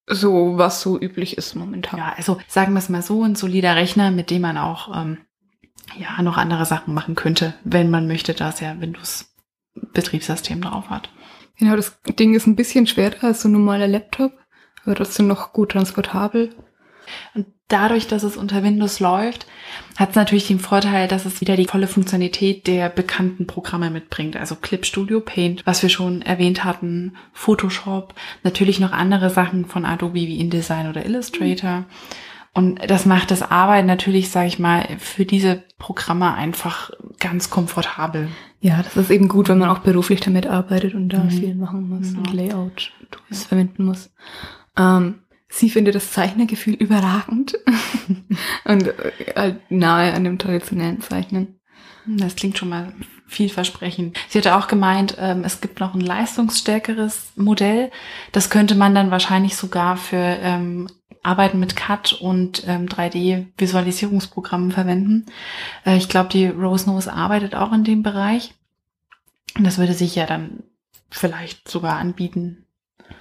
[0.10, 2.00] So, was so üblich ist momentan.
[2.00, 5.18] Ja, also sagen wir es mal so, ein solider Rechner, mit dem man auch ähm,
[5.98, 9.34] ja noch andere Sachen machen könnte, wenn man möchte, dass er Windows
[9.94, 11.10] Betriebssystem drauf hat.
[11.60, 14.34] Genau, das Ding ist ein bisschen schwerer als so ein normaler Laptop,
[14.86, 16.54] aber trotzdem noch gut transportabel.
[17.34, 19.48] Und dadurch, dass es unter Windows läuft,
[19.98, 24.36] hat es natürlich den Vorteil, dass es wieder die volle Funktionalität der bekannten Programme mitbringt.
[24.36, 29.86] Also Clip Studio Paint, was wir schon erwähnt hatten, Photoshop, natürlich noch andere Sachen von
[29.86, 31.86] Adobe wie InDesign oder Illustrator.
[32.54, 38.30] Und das macht das Arbeiten natürlich, sage ich mal, für diese Programme einfach ganz komfortabel.
[38.60, 41.30] Ja, das ist eben gut, wenn man auch beruflich damit arbeitet und da Mhm.
[41.30, 42.20] viel machen muss Genau.
[42.20, 44.10] und Layout-Tools verwenden muss.
[44.78, 47.56] Ähm, sie findet das Zeichnergefühl überragend
[48.66, 48.94] und äh,
[49.36, 51.60] halt nahe an dem traditionellen Zeichnen.
[52.08, 52.94] Das klingt schon mal
[53.28, 54.18] vielversprechend.
[54.30, 57.92] Sie hatte auch gemeint, ähm, es gibt noch ein leistungsstärkeres Modell.
[58.32, 60.88] Das könnte man dann wahrscheinlich sogar für ähm,
[61.28, 65.26] Arbeiten mit CAD und ähm, 3D-Visualisierungsprogrammen verwenden.
[65.86, 68.54] Äh, ich glaube, die Rose Nose arbeitet auch in dem Bereich.
[69.58, 70.64] Und das würde sich ja dann
[71.10, 72.66] vielleicht sogar anbieten.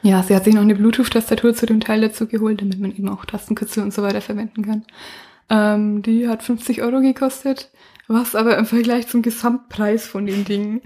[0.03, 3.09] Ja, sie hat sich noch eine Bluetooth-Tastatur zu dem Teil dazu geholt, damit man eben
[3.09, 4.85] auch Tastenkürzel und so weiter verwenden kann.
[5.49, 7.71] Ähm, die hat 50 Euro gekostet,
[8.09, 10.83] was aber im Vergleich zum Gesamtpreis von den Dingen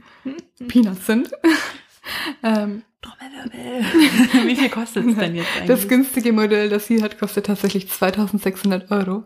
[0.69, 1.31] Peanuts sind.
[2.43, 2.83] ähm,
[4.47, 5.69] Wie viel kostet es denn jetzt eigentlich?
[5.69, 9.25] das günstige Modell, das sie hat, kostet tatsächlich 2600 Euro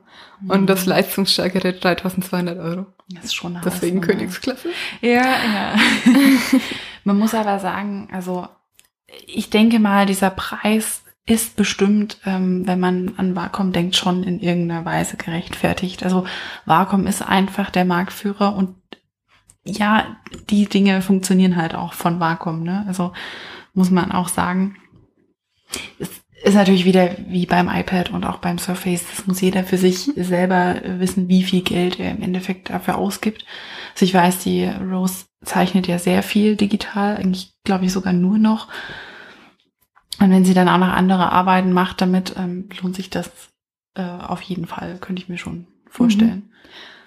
[0.49, 2.87] und das leistungsstärkere 3200 Euro.
[3.09, 4.19] Das ist schon eine Deswegen Hausnummer.
[4.19, 4.69] Königsklasse.
[5.01, 5.77] Ja, ja.
[7.05, 8.49] Man muss aber sagen, also
[9.27, 14.41] ich denke mal, dieser Preis ist bestimmt, ähm, wenn man an Wacom denkt, schon in
[14.41, 16.03] irgendeiner Weise gerechtfertigt.
[16.03, 16.27] Also
[16.67, 18.77] Wacom ist einfach der Marktführer und
[19.65, 20.19] ja,
[20.51, 22.85] die Dinge funktionieren halt auch von Wacom, ne?
[22.87, 23.13] Also
[23.75, 24.77] muss man auch sagen.
[25.99, 26.09] Es
[26.45, 29.05] ist natürlich wieder wie beim iPad und auch beim Surface.
[29.11, 33.45] Das muss jeder für sich selber wissen, wie viel Geld er im Endeffekt dafür ausgibt.
[33.95, 38.39] Also ich weiß, die Rose zeichnet ja sehr viel digital, eigentlich glaube ich sogar nur
[38.39, 38.69] noch.
[40.21, 43.31] Und wenn sie dann auch noch andere Arbeiten macht damit, ähm, lohnt sich das
[43.95, 46.51] äh, auf jeden Fall, könnte ich mir schon vorstellen.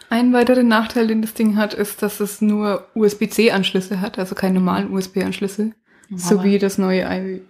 [0.10, 4.56] Ein weiterer Nachteil, den das Ding hat, ist, dass es nur USB-C-Anschlüsse hat, also keine
[4.56, 5.74] normalen USB-Anschlüsse.
[6.16, 7.42] So wie das neue i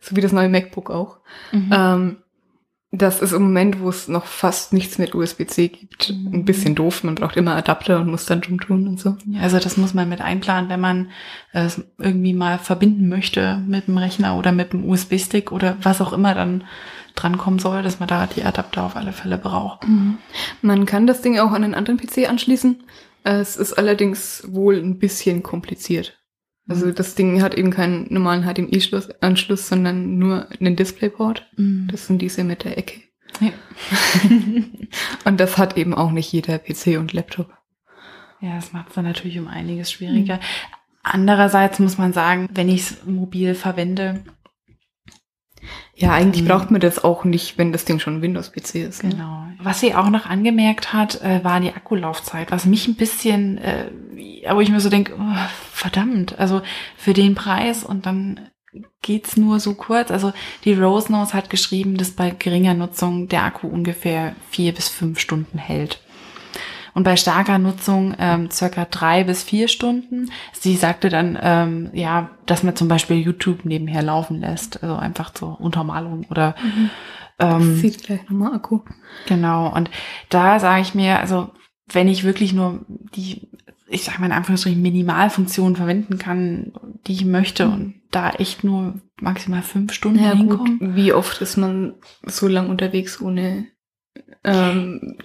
[0.00, 1.18] so wie das neue MacBook auch.
[1.52, 1.70] Mhm.
[1.72, 2.16] Ähm,
[2.92, 6.32] das ist im Moment, wo es noch fast nichts mit USB-C gibt, Mhm.
[6.32, 7.02] ein bisschen doof.
[7.04, 9.16] Man braucht immer Adapter und muss dann drum tun und so.
[9.26, 11.10] Ja, also das muss man mit einplanen, wenn man
[11.52, 16.12] es irgendwie mal verbinden möchte mit dem Rechner oder mit dem USB-Stick oder was auch
[16.12, 16.64] immer dann
[17.16, 19.84] drankommen soll, dass man da die Adapter auf alle Fälle braucht.
[20.62, 22.84] Man kann das Ding auch an einen anderen PC anschließen.
[23.24, 26.16] Es ist allerdings wohl ein bisschen kompliziert.
[26.68, 31.46] Also das Ding hat eben keinen normalen HDMI-Anschluss, sondern nur einen DisplayPort.
[31.56, 31.88] Mhm.
[31.90, 33.02] Das sind diese mit der Ecke.
[33.40, 33.50] Ja.
[35.24, 37.52] Und das hat eben auch nicht jeder PC und Laptop.
[38.40, 40.40] Ja, das macht es dann natürlich um einiges schwieriger.
[41.02, 44.24] Andererseits muss man sagen, wenn ich es mobil verwende,
[45.98, 46.48] Ja, eigentlich Mhm.
[46.48, 49.02] braucht man das auch nicht, wenn das Ding schon ein Windows-PC ist.
[49.02, 49.10] ne?
[49.10, 49.46] genau.
[49.62, 53.86] Was sie auch noch angemerkt hat, äh, war die Akkulaufzeit, was mich ein bisschen, äh,
[54.50, 55.36] wo ich mir so denke, oh,
[55.72, 56.60] verdammt, also
[56.98, 58.40] für den Preis und dann
[59.00, 60.10] geht's nur so kurz.
[60.10, 60.32] Also
[60.64, 65.18] die Rose Nose hat geschrieben, dass bei geringer Nutzung der Akku ungefähr vier bis fünf
[65.18, 66.02] Stunden hält.
[66.96, 70.30] Und bei starker Nutzung ähm, circa drei bis vier Stunden.
[70.52, 75.28] Sie sagte dann, ähm, ja, dass man zum Beispiel YouTube nebenher laufen lässt, also einfach
[75.34, 76.54] zur Untermalung oder
[77.38, 78.80] ähm, Sieht gleich nochmal Akku.
[79.26, 79.90] Genau, und
[80.30, 81.50] da sage ich mir, also
[81.92, 83.50] wenn ich wirklich nur die,
[83.88, 86.72] ich sage mal in Anführungsstrichen, Minimalfunktionen verwenden kann,
[87.06, 90.38] die ich möchte und da echt nur maximal fünf Stunden Ja, gut.
[90.40, 90.96] hinkommen.
[90.96, 91.92] Wie oft ist man
[92.24, 93.66] so lang unterwegs ohne,
[94.46, 95.16] ähm,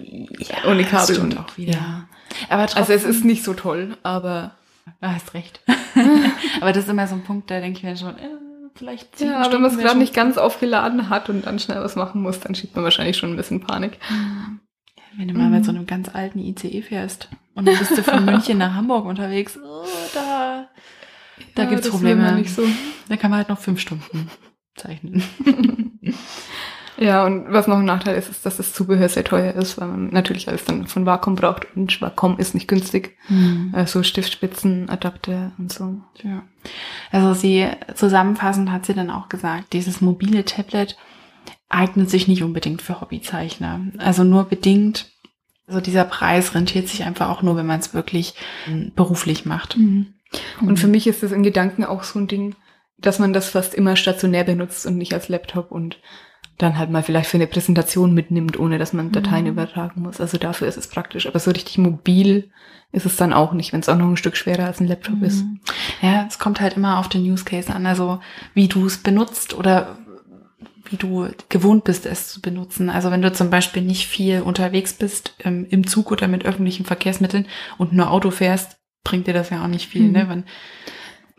[0.66, 1.72] ohne das Kabel stimmt und auch wieder.
[1.74, 2.08] Ja.
[2.48, 4.52] Aber Also es trotzdem- ist nicht so toll, aber
[5.00, 5.60] Du hast recht.
[6.60, 8.28] Aber das ist immer so ein Punkt, da denke ich mir schon, äh,
[8.74, 11.94] vielleicht ja, wenn Stunden man es gerade nicht ganz aufgeladen hat und dann schnell was
[11.94, 13.98] machen muss, dann schiebt man wahrscheinlich schon ein bisschen Panik.
[15.16, 18.24] Wenn du mal mit so einem ganz alten ICE fährst und dann bist du von
[18.24, 20.66] München nach Hamburg unterwegs, oh, da,
[21.54, 22.44] da Ja, gibt's Probleme.
[22.48, 22.62] so.
[23.08, 24.30] Da kann man halt noch fünf Stunden
[24.74, 25.22] zeichnen.
[27.02, 29.88] Ja, und was noch ein Nachteil ist, ist, dass das Zubehör sehr teuer ist, weil
[29.88, 33.16] man natürlich alles dann von Wacom braucht und Wacom ist nicht günstig.
[33.74, 36.00] Äh, so Stiftspitzen, Adapter und so.
[36.22, 36.44] Ja.
[37.10, 40.96] Also sie zusammenfassend hat sie dann auch gesagt, dieses mobile Tablet
[41.68, 43.80] eignet sich nicht unbedingt für Hobbyzeichner.
[43.98, 45.10] Also nur bedingt.
[45.66, 48.34] Also dieser Preis rentiert sich einfach auch nur, wenn man es wirklich
[48.68, 49.76] ähm, beruflich macht.
[50.60, 52.54] Und für mich ist das in Gedanken auch so ein Ding,
[52.98, 55.98] dass man das fast immer stationär benutzt und nicht als Laptop und
[56.58, 59.50] dann halt mal vielleicht für eine Präsentation mitnimmt, ohne dass man Dateien Mhm.
[59.52, 60.20] übertragen muss.
[60.20, 61.26] Also dafür ist es praktisch.
[61.26, 62.50] Aber so richtig mobil
[62.92, 65.22] ist es dann auch nicht, wenn es auch noch ein Stück schwerer als ein Laptop
[65.22, 65.44] ist.
[65.44, 65.60] Mhm.
[66.02, 68.20] Ja, es kommt halt immer auf den Use Case an, also
[68.54, 69.96] wie du es benutzt oder
[70.90, 72.90] wie du gewohnt bist, es zu benutzen.
[72.90, 76.84] Also wenn du zum Beispiel nicht viel unterwegs bist, ähm, im Zug oder mit öffentlichen
[76.84, 77.46] Verkehrsmitteln
[77.78, 80.12] und nur Auto fährst, bringt dir das ja auch nicht viel, Mhm.
[80.12, 80.28] ne?
[80.28, 80.44] Wenn,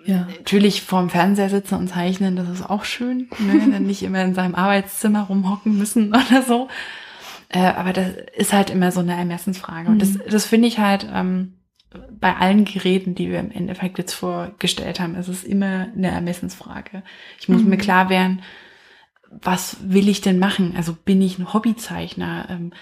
[0.06, 0.28] Ja.
[0.38, 3.68] natürlich vorm Fernseher sitzen und zeichnen, das ist auch schön, ne?
[3.72, 6.68] Dann nicht immer in seinem Arbeitszimmer rumhocken müssen oder so.
[7.50, 9.90] Äh, aber das ist halt immer so eine Ermessensfrage.
[9.90, 10.22] Und das, Mhm.
[10.30, 11.54] das finde ich halt ähm,
[12.20, 17.04] bei allen Geräten, die wir im Endeffekt jetzt vorgestellt haben, ist es immer eine Ermessensfrage.
[17.40, 17.70] Ich muss Mhm.
[17.70, 18.42] mir klar werden,
[19.30, 20.74] was will ich denn machen?
[20.76, 22.48] Also bin ich ein Hobbyzeichner?
[22.50, 22.74] Ähm,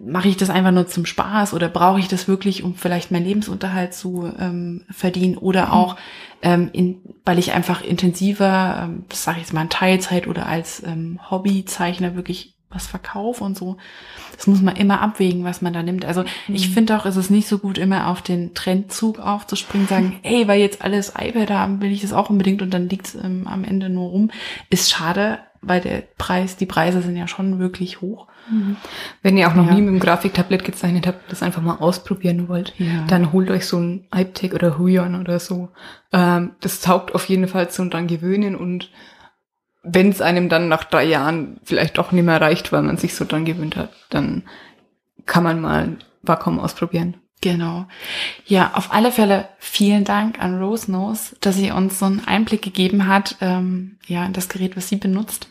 [0.00, 3.26] mache ich das einfach nur zum Spaß oder brauche ich das wirklich, um vielleicht meinen
[3.26, 5.72] Lebensunterhalt zu ähm, verdienen oder Mhm.
[5.72, 5.96] auch,
[6.42, 10.46] ähm, in, weil ich einfach intensiver, ähm, das sage ich jetzt mal in Teilzeit oder
[10.46, 13.76] als ähm, Hobbyzeichner wirklich was verkaufe und so.
[14.34, 16.06] Das muss man immer abwägen, was man da nimmt.
[16.06, 16.72] Also ich Mhm.
[16.72, 20.58] finde auch, es ist nicht so gut, immer auf den Trendzug aufzuspringen, sagen, hey, weil
[20.58, 23.90] jetzt alles iPad haben, will ich das auch unbedingt und dann liegt's ähm, am Ende
[23.90, 24.30] nur rum.
[24.70, 28.26] Ist schade, weil der Preis, die Preise sind ja schon wirklich hoch.
[29.22, 29.74] Wenn ihr auch noch Ja.
[29.74, 33.04] nie mit dem Grafiktablet gezeichnet habt, das einfach mal ausprobieren wollt, Ja.
[33.06, 35.68] dann holt euch so ein iPtech oder Huion oder so.
[36.12, 38.90] Ähm, das taugt auf jeden Fall zum dran gewöhnen und
[39.84, 43.14] wenn es einem dann nach drei Jahren vielleicht doch nicht mehr reicht, weil man sich
[43.14, 44.42] so dran gewöhnt hat, dann
[45.26, 47.16] kann man mal Wacom ausprobieren.
[47.40, 47.86] Genau.
[48.46, 52.62] Ja, auf alle Fälle vielen Dank an Rose Nose, dass sie uns so einen Einblick
[52.62, 55.48] gegeben hat, ähm, ja, in das Gerät, was sie benutzt.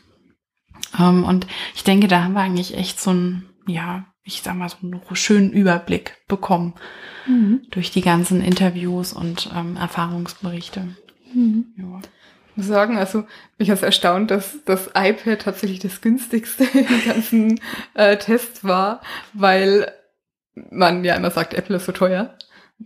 [1.00, 4.70] Ähm, und ich denke, da haben wir eigentlich echt so einen, ja, ich sag mal,
[4.70, 6.74] so einen schönen Überblick bekommen
[7.70, 10.96] durch die ganzen Interviews und ähm, Erfahrungsberichte.
[11.78, 12.02] Ja.
[12.52, 13.24] Ich muss sagen, also
[13.58, 17.62] mich hat erstaunt, dass das iPad tatsächlich das günstigste im ganzen
[17.94, 19.02] äh, Test war,
[19.34, 19.92] weil
[20.70, 22.38] man ja immer sagt, Apple ist so teuer.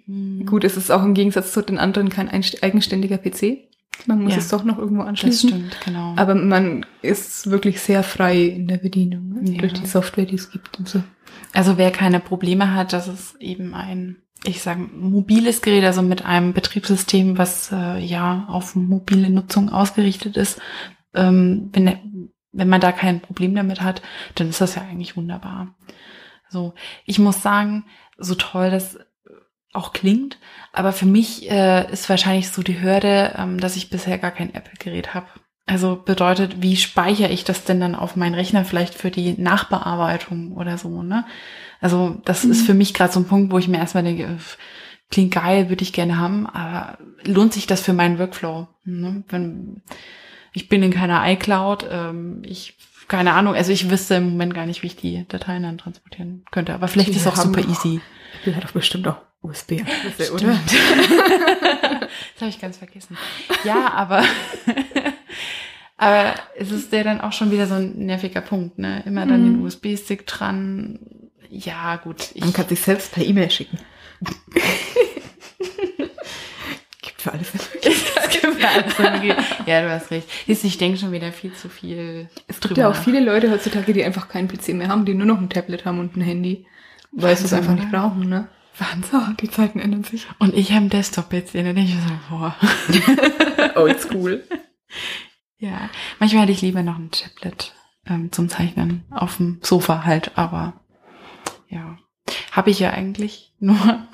[0.06, 0.46] Mhm.
[0.46, 3.70] Gut, es ist auch im Gegensatz zu den anderen kein eigenständiger PC.
[4.06, 4.40] Man muss Ja.
[4.40, 5.50] es doch noch irgendwo Das anschließen.
[5.50, 6.14] stimmt, genau.
[6.16, 9.52] Aber man ist wirklich sehr frei in der Bedienung, ne?
[9.52, 9.60] Ja.
[9.60, 11.02] durch die Software, die es gibt und so.
[11.54, 16.26] Also wer keine Probleme hat, das ist eben ein, ich sage, mobiles Gerät, also mit
[16.26, 20.60] einem Betriebssystem, was äh, ja auf mobile Nutzung ausgerichtet ist.
[21.14, 24.02] Ähm, wenn, wenn man da kein Problem damit hat,
[24.36, 25.76] dann ist das ja eigentlich wunderbar.
[26.50, 26.74] So,
[27.06, 27.86] ich muss sagen,
[28.18, 28.98] so toll das
[29.76, 30.38] auch klingt,
[30.74, 34.54] aber für mich äh, ist wahrscheinlich so die Hürde, ähm, dass ich bisher gar kein
[34.54, 35.28] Apple-Gerät habe.
[35.68, 40.54] Also bedeutet, wie speichere ich das denn dann auf meinen Rechner vielleicht für die Nachbearbeitung
[40.54, 41.26] oder so, ne?
[41.82, 44.38] Also das ist für mich gerade so ein Punkt, wo ich mir erstmal denke,
[45.12, 48.68] klingt geil, würde ich gerne haben, aber lohnt sich das für meinen Workflow?
[48.86, 49.24] Ne?
[49.28, 49.82] Wenn,
[50.54, 54.66] ich bin in keiner iCloud, ähm, ich keine Ahnung, also ich wüsste im Moment gar
[54.66, 57.62] nicht, wie ich die Dateien dann transportieren könnte, aber vielleicht Die ist es auch super
[57.62, 58.02] easy.
[58.40, 60.60] Apple hat doch bestimmt auch USB-Anschlüsse, oder?
[60.68, 62.10] das
[62.42, 63.18] habe ich ganz vergessen.
[63.64, 64.24] Ja, aber,
[65.98, 69.04] aber es ist ja dann auch schon wieder so ein nerviger Punkt, ne?
[69.06, 69.64] Immer dann den Mhm.
[69.66, 71.00] USB-Stick dran.
[71.50, 72.32] Ja, gut.
[72.40, 73.80] Man kann sich selbst per E-Mail schicken.
[77.02, 77.52] Gibt für alles.
[79.66, 80.28] ja du hast recht.
[80.48, 84.04] Ich denke schon wieder viel zu viel Es gibt ja auch viele Leute heutzutage, die
[84.04, 86.66] einfach keinen PC mehr haben, die nur noch ein Tablet haben und ein Handy,
[87.12, 88.48] weil sie es einfach nicht brauchen, ne?
[88.78, 90.28] Wahnsinn, die Zeiten ändern sich.
[90.40, 92.56] Und ich habe einen Desktop-PC, da denke ich mir so, boah.
[93.82, 94.44] Oldschool.
[95.58, 97.74] Ja, manchmal hätte ich lieber noch ein Tablet
[98.06, 100.82] ähm, zum Zeichnen auf dem Sofa halt, aber
[101.70, 101.98] ja,
[102.52, 104.08] habe ich ja eigentlich nur.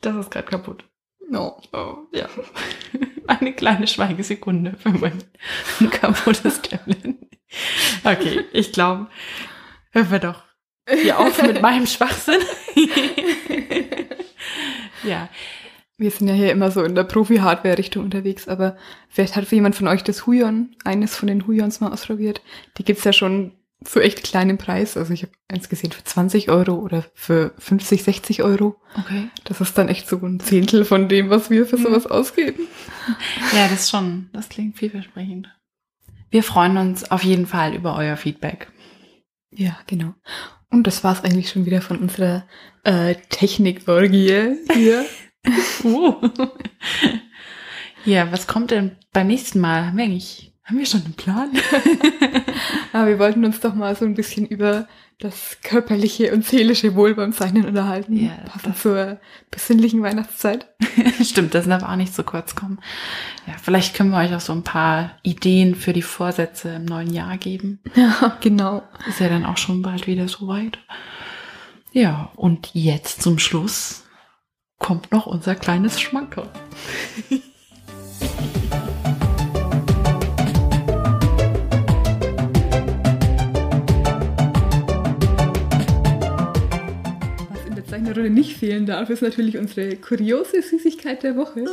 [0.00, 0.84] Das ist gerade kaputt.
[1.28, 1.60] No.
[1.72, 2.28] Oh, ja.
[3.26, 5.22] Eine kleine Schweigesekunde für mein
[5.90, 7.14] kaputtes Tablet.
[8.02, 9.08] Okay, ich glaube,
[9.90, 10.42] hören wir doch
[10.88, 12.40] hier auf mit meinem Schwachsinn.
[15.04, 15.28] ja,
[15.98, 18.76] Wir sind ja hier immer so in der Profi-Hardware-Richtung unterwegs, aber
[19.08, 22.42] vielleicht hat jemand von euch das Huion, eines von den Huions mal ausprobiert.
[22.78, 23.52] Die gibt's ja schon
[23.84, 24.96] zu echt kleinem Preis.
[24.96, 28.76] Also ich habe eins gesehen für 20 Euro oder für 50, 60 Euro.
[28.98, 29.28] okay.
[29.44, 32.66] Das ist dann echt so ein Zehntel von dem, was wir für sowas ausgeben.
[33.52, 34.30] Ja, das schon.
[34.32, 35.48] Das klingt vielversprechend.
[36.30, 38.68] Wir freuen uns auf jeden Fall über euer Feedback.
[39.50, 40.14] Ja, genau.
[40.72, 42.44] Und das war's eigentlich schon wieder von unserer
[42.82, 45.06] äh, Technikorgie hier.
[45.84, 46.14] Uh.
[48.04, 49.86] Ja, was kommt denn beim nächsten Mal?
[49.86, 51.50] Haben wir eigentlich, haben wir schon einen Plan?
[52.92, 54.86] Aber wir wollten uns doch mal so ein bisschen über
[55.18, 58.16] das körperliche und seelische Wohl beim Zeichnen unterhalten.
[58.16, 60.66] Ja, passend das- zur besinnlichen Weihnachtszeit.
[61.22, 62.80] Stimmt, das darf auch nicht zu kurz kommen.
[63.46, 67.12] Ja, vielleicht können wir euch auch so ein paar Ideen für die Vorsätze im neuen
[67.12, 67.80] Jahr geben.
[67.94, 68.82] Ja, genau.
[69.08, 70.78] Ist ja dann auch schon bald wieder soweit.
[71.92, 74.04] Ja, und jetzt zum Schluss
[74.78, 76.50] kommt noch unser kleines Schmankerl.
[87.92, 91.66] Was in der Zeichnerrunde nicht fehlen darf, ist natürlich unsere kuriose Süßigkeit der Woche.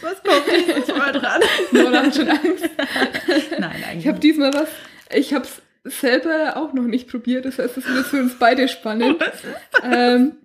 [0.00, 1.40] Was kommt jetzt mal dran?
[1.72, 2.70] Nora hat schon Angst.
[3.58, 4.68] Nein, eigentlich Ich habe diesmal was,
[5.12, 7.46] ich habe es selber auch noch nicht probiert.
[7.46, 9.20] Das heißt, das wird für uns beide spannend.
[9.82, 10.36] ähm,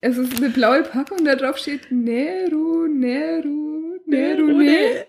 [0.00, 5.04] es ist eine blaue Packung, da drauf steht Nero, Nero, Nero, Nero.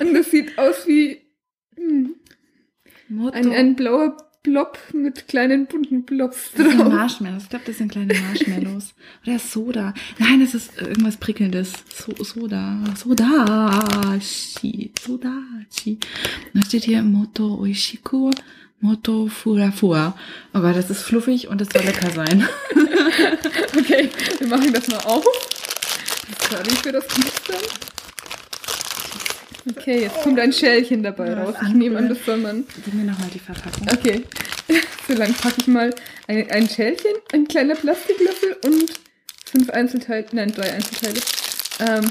[0.00, 1.22] Und das sieht aus wie
[1.76, 2.14] hm,
[3.32, 6.92] ein, ein blauer Blob mit kleinen bunten Blobs Das sind drauf.
[6.92, 7.42] Marshmallows.
[7.42, 8.94] Ich glaube, das sind kleine Marshmallows.
[9.26, 9.94] Oder Soda.
[10.18, 11.72] Nein, das ist irgendwas Prickelndes.
[11.92, 12.78] So, Soda.
[12.96, 14.16] Soda.
[14.20, 14.92] Shi.
[15.04, 15.32] Soda.
[15.76, 15.98] Shi.
[16.54, 18.30] Da steht hier Moto Oishiku.
[18.80, 20.16] Moto Fura Fura.
[20.54, 22.48] Oh Gott, das ist fluffig und es soll lecker sein.
[23.78, 25.24] Okay, wir machen das mal auf.
[26.50, 27.60] Sorry für das Knistern.
[29.68, 31.54] Okay, jetzt kommt ein Schälchen dabei Ja, raus.
[31.62, 32.64] Ich nehme an, das soll man.
[32.84, 33.86] Gib mir nochmal die Verpackung.
[33.92, 34.24] Okay.
[35.08, 35.94] So lang packe ich mal
[36.26, 38.92] ein, ein Schälchen, ein kleiner Plastiklöffel und
[39.44, 40.26] fünf Einzelteile.
[40.32, 41.20] Nein, drei Einzelteile.
[41.78, 42.10] Ähm,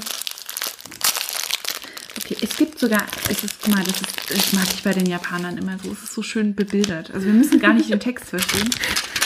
[2.26, 5.06] Okay, es gibt sogar, es ist, guck mal, das ist, das mag ich bei den
[5.06, 7.12] Japanern immer so, es ist so schön bebildert.
[7.12, 8.68] Also wir müssen gar nicht den Text verstehen.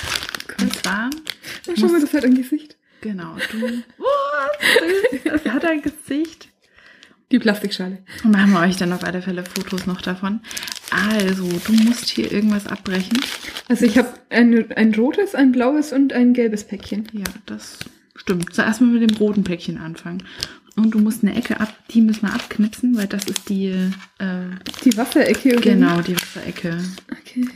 [0.61, 1.09] Und zwar,
[1.66, 2.76] oh, schau mal, das hat ein Gesicht.
[3.01, 3.66] genau, du,
[3.99, 6.49] oh, das hat ein Gesicht.
[7.33, 7.99] Die Plastikschale.
[8.24, 10.41] Und machen wir euch dann auf alle Fälle Fotos noch davon.
[10.91, 13.18] Also, du musst hier irgendwas abbrechen.
[13.68, 17.07] Also ich habe ein, ein rotes, ein blaues und ein gelbes Päckchen.
[17.12, 17.78] Ja, das
[18.16, 18.53] stimmt.
[18.53, 20.24] Zuerst mal mit dem roten Päckchen anfangen.
[20.76, 24.51] Und du musst eine Ecke ab, die müssen wir abknipsen, weil das ist die, äh,
[24.85, 25.51] Die Wasserecke.
[25.53, 26.83] oder genau, die Wasserecke.
[27.20, 27.47] Okay.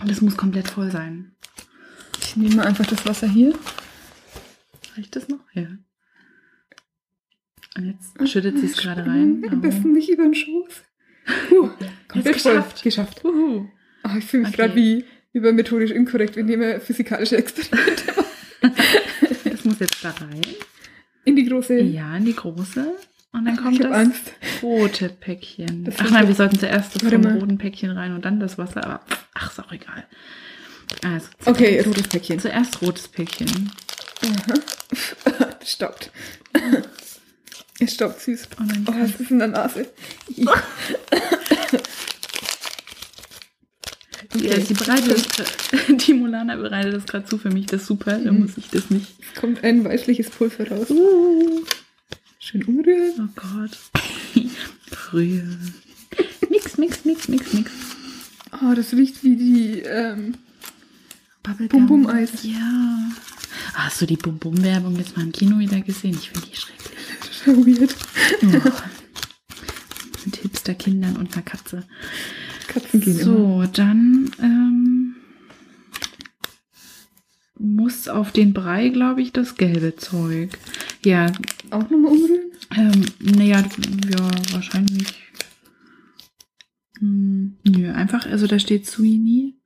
[0.00, 1.32] Und das muss komplett voll sein.
[2.20, 3.54] Ich nehme mal einfach das Wasser hier.
[4.96, 5.40] Reicht das noch?
[5.54, 5.66] Ja.
[7.76, 9.44] Und jetzt schüttet sie es gerade rein.
[9.50, 10.82] Am besten nicht über den Schoß.
[11.48, 11.70] Puh,
[12.08, 12.52] komplett voll.
[12.54, 12.82] geschafft.
[12.82, 13.24] Geschafft.
[13.24, 13.66] Uhu.
[14.04, 14.62] Oh, ich fühle mich Okay.
[14.62, 18.04] gerade wie über methodisch inkorrekt, wir physikalische Experimente.
[19.44, 20.40] Das muss jetzt da rein.
[21.24, 21.80] In die große.
[21.80, 22.94] Ja, in die große.
[23.32, 24.32] Und dann ich kommt das Angst.
[24.62, 25.84] rote Päckchen.
[25.84, 28.84] Das ach nein, wir sollten zuerst das vom roten Päckchen rein und dann das Wasser.
[28.84, 29.00] Aber
[29.34, 30.04] ach, ist auch egal.
[31.02, 32.38] Also, Okay, rotes Päckchen.
[32.40, 33.70] Zuerst rotes Päckchen.
[35.60, 37.03] Es
[37.76, 37.80] staubt.
[37.80, 38.48] Es staubt süß.
[38.58, 39.86] Und dann Oh, was ist in der Nase?
[44.36, 45.52] Ja, sie bereitet das,
[46.06, 47.66] die Molana bereitet das gerade zu für mich.
[47.66, 48.40] Das ist super, da Mhm.
[48.40, 49.06] muss ich das nicht.
[49.20, 50.90] Es kommt ein weißliches Pulver raus.
[50.90, 51.64] Uh,
[52.40, 53.12] Schön umrühren.
[53.20, 53.78] oh Gott.
[54.90, 55.44] Früher.
[56.50, 57.70] Mix, mix, mix, mix, mix.
[58.62, 60.34] Oh, das riecht wie die, ähm,
[61.42, 61.86] Bubblegum.
[61.86, 62.30] Bum Bum Eis.
[62.42, 63.10] Ja.
[63.74, 66.18] Hast du die Bum Bum Werbung jetzt mal im Kino wieder gesehen?
[66.20, 67.33] Ich finde die schrecklich.
[67.44, 67.94] Schon weird.
[68.42, 68.70] Oh.
[70.24, 71.84] Mit Hipster-Kindern und einer Katze.
[72.68, 73.24] Katzen gehen immer.
[73.24, 75.16] So, dann ähm,
[77.58, 80.58] muss auf den Brei, glaube ich, das gelbe Zeug.
[81.04, 81.26] Ja,
[81.70, 82.50] Auch nochmal umrühren?
[82.76, 85.22] ähm, naja, ja, wahrscheinlich.
[86.98, 89.56] Hm, nö, einfach, also da steht Suini,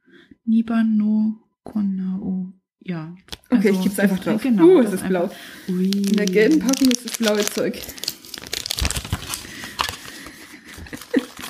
[0.45, 2.53] Niba no Konao.
[2.89, 3.15] Ja.
[3.51, 4.43] Okay, also, ich geb's einfach drauf.
[4.43, 4.65] Genau.
[4.65, 5.31] Uh, das es ist blau.
[5.69, 5.91] Ui.
[5.91, 7.79] In der gelben Packung ist das blaue Zeug.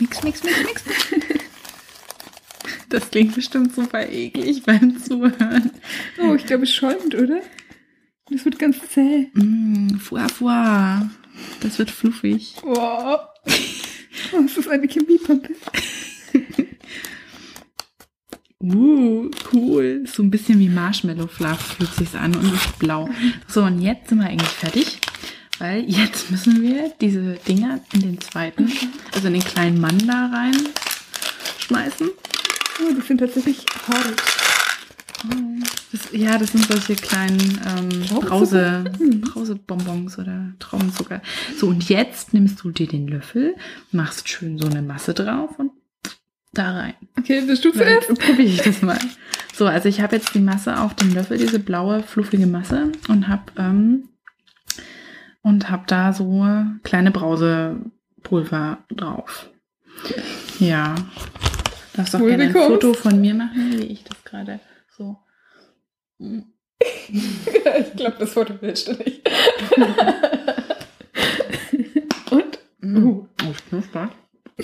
[0.01, 0.85] Mix, mix, mix, mix.
[2.89, 5.71] Das klingt bestimmt super eklig beim Zuhören.
[6.21, 7.41] Oh, ich glaube, es schäumt, oder?
[8.31, 9.29] Das wird ganz zäh.
[9.35, 11.09] Mm, fua, fua.
[11.61, 12.57] Das wird fluffig.
[12.63, 13.21] Wow.
[14.33, 15.55] Oh, es ist eine Chemiepampe.
[18.61, 20.05] Uh, cool.
[20.07, 23.09] So ein bisschen wie Marshmallow Fluff fühlt sich's an und ist blau.
[23.47, 24.99] So, und jetzt sind wir eigentlich fertig.
[25.61, 28.71] Weil jetzt müssen wir diese Dinger in den zweiten,
[29.13, 30.57] also in den kleinen Mann da rein
[31.59, 32.09] schmeißen.
[32.81, 34.15] Oh, das sind tatsächlich Haare.
[35.91, 38.85] Das, ja, das sind solche kleinen ähm, Brause?
[39.01, 39.21] Mhm.
[39.23, 41.23] Brausebonbons oder Traubenzucker.
[41.59, 43.57] So, und jetzt nimmst du dir den Löffel,
[43.91, 45.68] machst schön so eine Masse drauf und
[46.53, 46.95] da rein.
[47.19, 48.09] Okay, bist du Dann zuerst?
[48.09, 48.99] probiere ich das mal.
[49.55, 53.29] So, also ich habe jetzt die Masse auf dem Löffel, diese blaue, fluffige Masse und
[53.29, 54.09] habe ähm,
[55.43, 56.47] und habe da so
[56.83, 59.49] kleine Brausepulver drauf.
[60.59, 60.95] Ja.
[61.95, 62.53] Darfst auch Wohl gerne ein.
[62.53, 64.61] Foto von mir machen, wie ich das gerade
[64.97, 65.19] so.
[66.81, 69.29] Ich glaube, das Foto willst du nicht.
[72.31, 72.59] Und?
[72.81, 73.05] Mm.
[73.05, 73.27] Uh.
[73.43, 74.11] Oh, ich knusper.
[74.57, 74.63] Mm,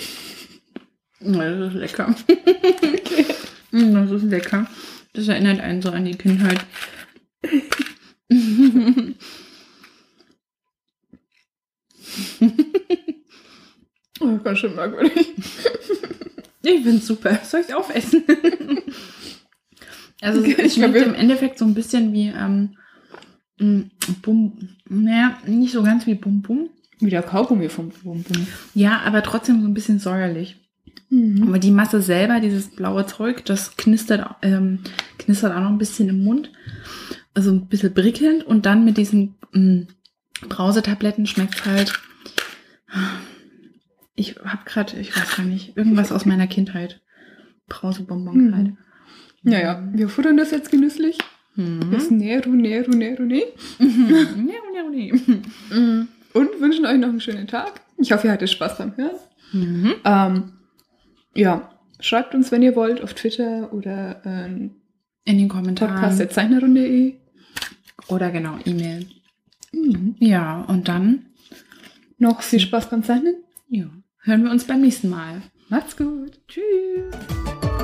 [1.25, 2.15] Das ist lecker.
[3.71, 4.67] Das ist lecker.
[5.11, 6.59] Das erinnert einen so an die Kindheit.
[14.21, 15.33] Oh, ganz schön merkwürdig.
[16.63, 17.37] Ich find's super.
[17.43, 18.23] Soll ich aufessen?
[20.21, 22.77] also es- Ich es schmeckt im Endeffekt so ein bisschen wie ähm,
[23.59, 23.81] mm,
[24.21, 24.69] Bum.
[24.87, 26.69] Naja, nicht so ganz wie Bum Bum.
[26.99, 28.47] Wie der Kaugummi vom Bum Bum.
[28.73, 30.55] Ja, aber trotzdem so ein bisschen säuerlich.
[31.09, 31.43] Mhm.
[31.47, 34.79] Aber die Masse selber, dieses blaue Zeug, das knistert, ähm,
[35.17, 36.51] knistert auch noch ein bisschen im Mund.
[37.33, 38.43] Also ein bisschen prickelnd.
[38.43, 39.87] Und dann mit diesen mh,
[40.49, 41.93] Brausetabletten schmeckt halt.
[44.15, 47.01] Ich hab gerade, ich weiß gar nicht, irgendwas aus meiner Kindheit.
[47.67, 48.55] Brausebonbon Mhm.
[48.55, 48.73] halt.
[49.43, 51.17] Naja, wir futtern das jetzt genüsslich.
[51.55, 51.91] Mhm.
[51.91, 53.43] Das Neru, Neru, Neru, ne.
[53.79, 54.49] Mhm.
[54.49, 55.11] Ja, ja, nee.
[56.33, 57.81] Und wünschen euch noch einen schönen Tag.
[57.97, 59.15] Ich hoffe, ihr hattet Spaß beim Hören.
[59.53, 59.93] Mhm.
[60.03, 60.43] Ähm,
[61.35, 64.71] ja, schreibt uns, wenn ihr wollt, auf Twitter oder äh, In
[65.37, 65.93] den Kommentaren.
[65.95, 67.15] podcast.zeichnerrunde.de.
[68.09, 69.07] Oder genau, E-Mail.
[69.73, 70.15] Mhm.
[70.19, 71.25] Ja, und dann
[72.17, 73.35] Noch viel Spaß beim Zeichnen.
[73.67, 73.85] ja,
[74.23, 75.41] hören wir uns beim nächsten Mal.
[75.69, 76.39] Macht's gut.
[76.47, 77.74] Tschüss.